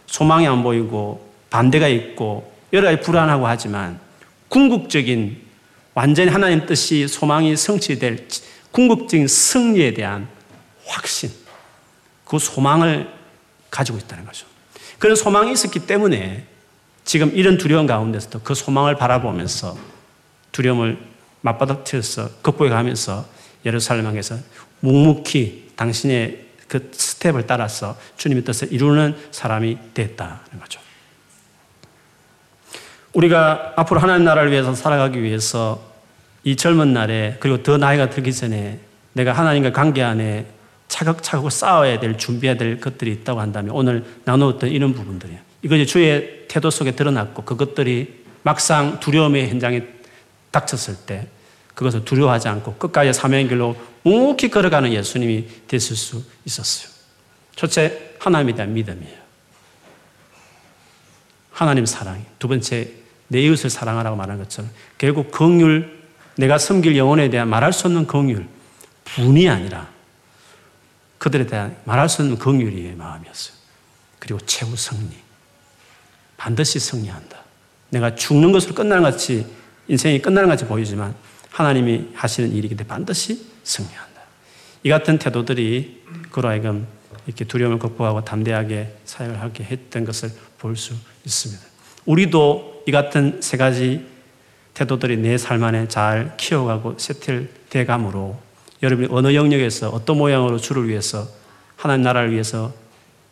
소망이 0.07 0.47
안 0.47 0.63
보이고 0.63 1.29
반대가 1.51 1.89
있고 1.89 2.53
여러 2.73 2.89
가지 2.89 3.03
불안하고 3.03 3.49
하지만 3.49 3.99
궁극적인 4.47 5.43
완전히 5.95 6.31
하나님 6.31 6.67
뜻이 6.67 7.09
소망이 7.09 7.57
성취될 7.57 8.29
궁극적인 8.71 9.27
승리에 9.27 9.93
대한 9.95 10.29
확신, 10.87 11.33
그 12.25 12.39
소망을 12.39 13.13
가지고 13.71 13.99
있다는 13.99 14.25
거죠. 14.25 14.47
그런 15.01 15.17
소망이 15.17 15.51
있었기 15.51 15.81
때문에 15.81 16.47
지금 17.05 17.33
이런 17.35 17.59
두려움 17.59 17.89
가운데서도 17.89 18.43
그 18.45 18.55
소망을 18.55 18.95
바라보면서 18.95 19.77
두려움을 20.53 21.08
맞바닥쳐서 21.53 22.43
극복해 22.43 22.71
가면서 22.71 23.27
예루살렘 23.65 24.07
향해서 24.07 24.37
묵묵히 24.81 25.73
당신의 25.77 26.47
그 26.69 26.91
스텝을 26.93 27.47
따라서 27.47 27.97
주님의 28.17 28.45
뜻을 28.45 28.73
이루는 28.73 29.17
사람이 29.31 29.79
됐다는 29.95 30.61
거죠. 30.61 30.81
우리가 33.15 33.73
앞으로 33.77 34.01
하나님 34.01 34.25
나라를 34.25 34.53
위해서 34.53 34.75
살아가기 34.75 35.23
위해서 35.23 35.83
이 36.45 36.57
젊은 36.57 36.93
날에 36.93 37.37
그리고 37.41 37.63
더 37.63 37.79
나이가 37.79 38.11
들기 38.11 38.33
전에 38.33 38.79
내가 39.15 39.33
하나님과 39.33 39.73
관계 39.73 40.03
안에 40.03 40.47
차곡차곡 40.89 41.51
쌓아야 41.51 41.99
될 41.99 42.17
준비해야 42.17 42.57
될 42.57 42.81
것들이 42.81 43.13
있다고 43.13 43.41
한다면 43.41 43.75
오늘 43.75 44.05
나누었던 44.25 44.71
이런 44.71 44.95
부분들이에요. 44.95 45.41
이것이 45.63 45.87
주의 45.87 46.47
태도 46.49 46.71
속에 46.71 46.93
드러났고 46.93 47.43
그것들이 47.43 48.25
막상 48.43 49.01
두려움의 49.01 49.49
현장에 49.49 49.83
닥쳤을 50.51 50.97
때 51.07 51.27
그것을 51.79 52.05
두려워하지 52.05 52.49
않고 52.49 52.75
끝까지 52.75 53.13
사명의 53.13 53.47
길로 53.47 53.77
묵묵히 54.03 54.51
걸어가는 54.51 54.93
예수님이 54.93 55.47
됐을 55.69 55.95
수 55.95 56.25
있었어요. 56.45 56.93
첫째, 57.55 58.15
하나님에 58.19 58.57
대한 58.57 58.75
믿음이에요. 58.75 59.17
하나님 61.53 61.87
사랑. 61.87 62.25
두 62.41 62.49
번째, 62.49 62.91
내 63.29 63.43
이웃을 63.43 63.71
사랑하라고 63.71 64.17
말하는 64.17 64.43
것처럼 64.43 64.73
결국 64.99 65.31
긍휼, 65.31 65.85
내가 66.37 66.59
섬길 66.59 66.97
영혼에 66.97 67.31
대한 67.31 67.49
말할 67.49 67.73
수 67.73 67.87
없는 67.87 68.09
긍휼, 68.09 68.45
분이 69.05 69.49
아니라 69.49 69.89
그들에 71.19 71.47
대한 71.47 71.77
말할 71.85 72.09
수 72.09 72.23
없는 72.23 72.39
긍휼이 72.39 72.97
마음이었어요. 72.97 73.57
그리고 74.19 74.41
최후 74.47 74.75
승리. 74.77 75.15
반드시 76.37 76.81
승리한다. 76.81 77.39
내가 77.91 78.17
죽는 78.17 78.51
것으로 78.51 78.75
끝나는 78.75 79.05
같이 79.05 79.47
인생이 79.87 80.21
끝나는 80.21 80.49
같이 80.49 80.65
보이지만 80.65 81.15
하나님이 81.59 82.11
하시는 82.15 82.53
일이기 82.53 82.77
때문에 82.77 82.87
반드시 82.89 83.45
승리한다. 83.65 84.21
이 84.85 84.89
같은 84.89 85.19
태도들이 85.19 86.05
그로 86.31 86.49
하여금 86.49 86.87
이렇게 87.27 87.45
두려움을 87.45 87.81
극복하고 87.81 88.25
담대하게 88.25 88.97
사역을 89.05 89.41
하게 89.41 89.65
했던 89.65 90.05
것을 90.05 90.31
볼 90.59 90.77
수 90.77 90.95
있습니다. 91.25 91.63
우리도 92.07 92.85
이 92.87 92.93
같은 92.93 93.41
세 93.43 93.57
가지 93.57 94.07
태도들이 94.75 95.17
내 95.17 95.37
삶 95.37 95.63
안에 95.65 95.89
잘 95.89 96.37
키워가고 96.37 96.95
세틀돼 96.99 97.85
감으로 97.87 98.39
여러분이 98.83 99.09
어느 99.11 99.35
영역에서 99.35 99.89
어떤 99.91 100.17
모양으로 100.19 100.59
주를 100.59 100.89
위해서 100.89 101.27
하나님 101.75 102.05
나라를 102.05 102.31
위해서 102.33 102.73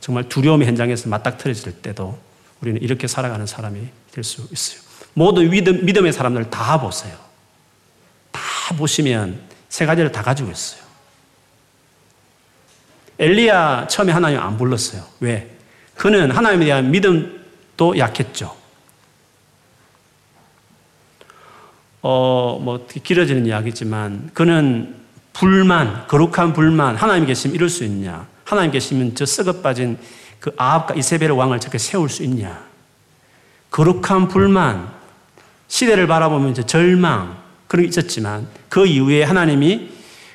정말 0.00 0.28
두려움의 0.28 0.66
현장에서 0.66 1.08
맞닥뜨려질 1.08 1.80
때도 1.80 2.18
우리는 2.60 2.82
이렇게 2.82 3.06
살아가는 3.06 3.46
사람이 3.46 3.80
될 4.10 4.24
수 4.24 4.48
있어요. 4.52 4.80
모든 5.14 5.48
믿음, 5.48 5.84
믿음의 5.84 6.12
사람들 6.12 6.50
다 6.50 6.80
보세요. 6.80 7.25
다 8.66 8.74
보시면 8.74 9.38
세 9.68 9.86
가지를 9.86 10.10
다 10.10 10.22
가지고 10.22 10.50
있어요. 10.50 10.82
엘리야 13.16 13.86
처음에 13.86 14.10
하나님 14.12 14.40
안 14.40 14.56
불렀어요. 14.56 15.04
왜? 15.20 15.56
그는 15.94 16.32
하나님에 16.32 16.64
대한 16.64 16.90
믿음도 16.90 17.96
약했죠. 17.96 18.56
어, 22.02 22.58
뭐, 22.60 22.84
길어지는 22.88 23.46
이야기지만, 23.46 24.30
그는 24.34 24.96
불만, 25.32 26.04
거룩한 26.08 26.52
불만, 26.52 26.96
하나님 26.96 27.24
계시면 27.26 27.54
이룰 27.54 27.68
수 27.68 27.84
있냐? 27.84 28.26
하나님 28.44 28.72
계시면 28.72 29.14
저 29.14 29.24
썩어 29.26 29.60
빠진 29.60 29.96
그 30.40 30.52
아합과 30.56 30.94
이세벨 30.94 31.30
왕을 31.30 31.60
저렇게 31.60 31.78
세울 31.78 32.08
수 32.08 32.24
있냐? 32.24 32.64
거룩한 33.70 34.26
불만, 34.26 34.92
시대를 35.68 36.08
바라보면 36.08 36.50
이제 36.50 36.64
절망, 36.64 37.45
그런 37.66 37.84
게 37.84 37.88
있었지만 37.88 38.46
그 38.68 38.86
이후에 38.86 39.22
하나님이 39.22 39.90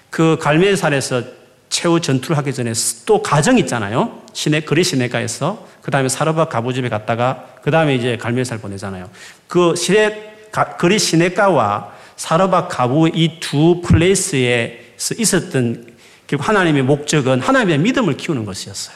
그 0.09 0.37
갈멜산에서 0.39 1.23
최후 1.69 2.01
전투를 2.01 2.37
하기 2.37 2.53
전에 2.53 2.73
또 3.05 3.21
가정이 3.21 3.61
있잖아요. 3.61 4.21
시내, 4.33 4.61
그리 4.61 4.83
시내가에서. 4.83 5.67
그 5.81 5.89
다음에 5.89 6.09
사르바 6.09 6.45
가부집에 6.45 6.89
갔다가 6.89 7.47
그 7.63 7.71
다음에 7.71 7.95
이제 7.95 8.17
갈멜산을 8.17 8.61
보내잖아요. 8.61 9.09
그 9.47 9.75
시내, 9.75 10.33
그리 10.77 10.99
시내가와 10.99 11.91
사르바 12.17 12.67
가부 12.67 13.07
이 13.07 13.39
두 13.39 13.81
플레이스에 13.81 14.95
있었던 15.17 15.95
결국 16.27 16.47
하나님의 16.47 16.83
목적은 16.83 17.41
하나님의 17.41 17.79
믿음을 17.79 18.15
키우는 18.15 18.45
것이었어요. 18.45 18.95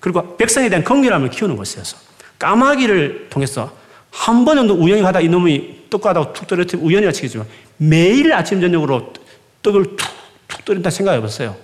그리고 0.00 0.36
백성에 0.36 0.68
대한 0.68 0.82
긍휼함을 0.82 1.30
키우는 1.30 1.56
것이었어. 1.56 1.96
까마귀를 2.38 3.28
통해서 3.30 3.72
한번 4.14 4.56
정도 4.56 4.74
우연히 4.74 5.02
가다 5.02 5.20
이놈이 5.20 5.88
떡 5.90 6.02
가다가 6.02 6.32
툭 6.32 6.46
떨어뜨리면 6.46 6.86
우연이라 6.86 7.12
치겠지만 7.12 7.46
매일 7.76 8.32
아침 8.32 8.60
저녁으로 8.60 9.12
떡을 9.60 9.96
툭, 9.96 10.08
툭 10.46 10.64
떨어진다 10.64 10.90
생각해 10.90 11.20
보세요. 11.20 11.56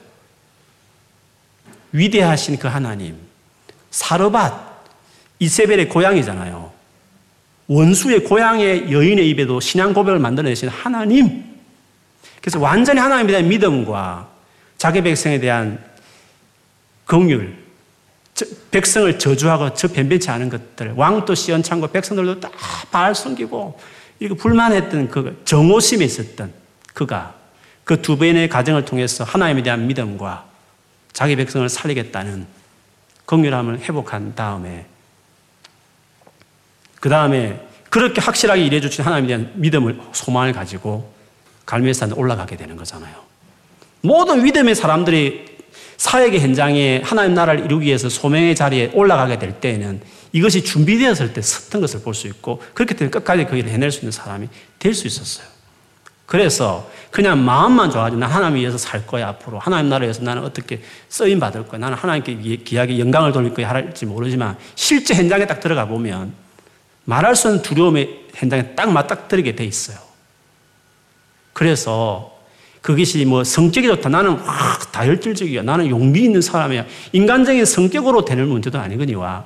위대하신 1.93 2.59
그 2.59 2.67
하나님. 2.67 3.17
사르밧, 3.93 4.85
이세벨의 5.39 5.89
고향이잖아요. 5.89 6.73
원수의 7.69 8.25
고향의 8.25 8.93
여인의 8.93 9.29
입에도 9.31 9.61
신앙 9.61 9.93
고백을 9.93 10.19
만들어내신 10.19 10.69
하나님. 10.69 11.45
그래서 12.41 12.59
완전히 12.59 12.99
하나님에 12.99 13.31
대한 13.31 13.49
믿음과 13.49 14.29
자기 14.77 15.03
백성에 15.03 15.39
대한 15.39 15.83
긍휼, 17.07 17.55
백성을 18.71 19.19
저주하고 19.19 19.75
저 19.75 19.89
변변치 19.89 20.31
않은 20.31 20.49
것들, 20.51 20.93
왕도 20.97 21.35
시원찮고 21.35 21.89
백성들도 21.89 22.41
다 22.41 22.51
발 22.91 23.15
숨기고 23.15 23.79
이렇게 24.19 24.41
불만했던 24.41 25.09
그 25.09 25.41
정오심에 25.45 26.05
있었던 26.05 26.53
그가 26.95 27.35
그 27.85 28.01
두 28.03 28.17
번의 28.17 28.49
가정을 28.49 28.85
통해서 28.85 29.25
하나님에 29.25 29.63
대한 29.63 29.87
믿음과 29.87 30.45
자기 31.13 31.37
백성을 31.37 31.69
살리겠다는 31.69 32.47
긍휼함을 33.27 33.81
회복한 33.81 34.35
다음에 34.35 34.87
그 37.01 37.09
다음에 37.09 37.67
그렇게 37.89 38.21
확실하게 38.21 38.65
일해 38.65 38.81
주신 38.81 39.05
하나님에 39.05 39.27
대한 39.29 39.53
믿음을 39.55 40.01
소망을 40.13 40.53
가지고 40.53 41.13
갈멜산에 41.67 42.15
올라가게 42.15 42.57
되는 42.57 42.77
거잖아요. 42.77 43.15
모든 44.03 44.43
믿음의 44.43 44.75
사람들이 44.75 45.50
사역의 46.01 46.41
현장에 46.41 47.03
하나님 47.05 47.35
나라를 47.35 47.67
이루기 47.67 47.89
위해서 47.89 48.09
소명의 48.09 48.55
자리에 48.55 48.91
올라가게 48.95 49.39
될 49.39 49.61
때에는 49.61 50.01
이것이 50.33 50.65
준비되었을 50.65 51.35
때 51.35 51.43
섰던 51.43 51.83
것을 51.83 52.01
볼 52.01 52.15
수 52.15 52.27
있고 52.27 52.63
그렇기 52.73 52.95
때문에 52.95 53.11
끝까지 53.11 53.45
그 53.45 53.59
일을 53.59 53.71
해낼 53.71 53.93
수 53.93 53.99
있는 54.01 54.11
사람이 54.11 54.49
될 54.79 54.95
수 54.95 55.07
있었어요. 55.07 55.47
그래서 56.25 56.91
그냥 57.11 57.45
마음만 57.45 57.91
좋아지고 57.91 58.19
나 58.19 58.29
하나님 58.29 58.57
위해서 58.57 58.79
살 58.79 59.07
거야 59.07 59.29
앞으로 59.29 59.59
하나님 59.59 59.91
나라에 59.91 60.11
서 60.15 60.23
나는 60.23 60.43
어떻게 60.43 60.81
쓰임 61.11 61.39
받을 61.39 61.69
거야 61.69 61.79
나는 61.79 61.99
하나님께 61.99 62.57
기하게 62.65 62.99
영광을 62.99 63.33
돌릴 63.33 63.53
거야 63.53 63.69
할지 63.69 64.07
모르지만 64.07 64.57
실제 64.77 65.13
현장에 65.13 65.47
딱 65.47 65.61
들어가 65.61 65.85
보면 65.85 66.33
말할 67.05 67.37
수 67.37 67.49
없는 67.49 67.63
두려움의 67.63 68.29
현장에 68.33 68.75
딱 68.75 68.91
맞닥뜨리게 68.91 69.55
돼 69.55 69.67
있어요. 69.67 69.99
그래서 71.53 72.40
그것이 72.81 73.25
뭐 73.25 73.45
성격이 73.45 73.87
좋다. 73.89 74.09
나는 74.09 74.37
확 74.39 74.91
다혈질적이야. 74.93 75.63
나는 75.63 75.89
용기 75.89 76.23
있는 76.25 76.41
사람이야. 76.41 76.87
인간적인 77.13 77.65
성격으로 77.65 78.25
되는 78.25 78.49
문제도 78.49 78.79
아니거니와 78.79 79.45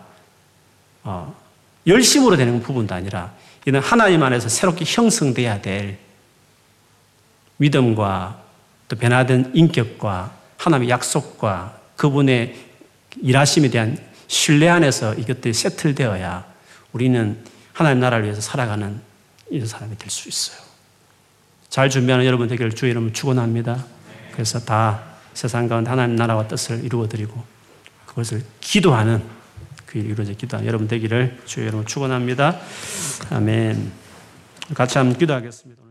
어, 1.02 1.34
열심으로 1.86 2.36
되는 2.36 2.62
부분도 2.62 2.94
아니라 2.94 3.32
이는 3.66 3.80
하나님 3.80 4.22
안에서 4.22 4.48
새롭게 4.48 4.84
형성돼야 4.86 5.60
될 5.60 5.98
믿음과 7.56 8.40
또 8.88 8.96
변화된 8.96 9.50
인격과 9.54 10.32
하나님의 10.56 10.88
약속과 10.90 11.78
그분의 11.96 12.54
일하심에 13.20 13.68
대한 13.70 13.98
신뢰 14.26 14.68
안에서 14.68 15.14
이것들이 15.14 15.52
세틀되어야 15.54 16.44
우리는 16.92 17.38
하나님 17.72 18.00
나라를 18.00 18.24
위해서 18.24 18.40
살아가는 18.40 19.00
이런 19.50 19.66
사람이 19.66 19.96
될 19.98 20.10
수 20.10 20.28
있어요. 20.28 20.63
잘 21.74 21.90
준비하는 21.90 22.24
여러분 22.24 22.46
되기를 22.46 22.70
주의 22.70 22.92
이름으로 22.92 23.12
축원합니다. 23.12 23.84
그래서 24.30 24.60
다 24.60 25.02
세상 25.32 25.66
가운데 25.66 25.90
하나님 25.90 26.14
나라와 26.14 26.46
뜻을 26.46 26.84
이루어 26.84 27.08
드리고 27.08 27.42
그것을 28.06 28.44
기도하는 28.60 29.20
그일 29.84 30.08
이루어져 30.08 30.34
기도하는 30.34 30.68
여러분 30.68 30.86
되기를 30.86 31.40
주의 31.46 31.66
이름으로 31.66 31.84
축원합니다. 31.84 32.60
아멘. 33.30 33.90
같이 34.72 34.98
한번 34.98 35.18
기도하겠습니다. 35.18 35.83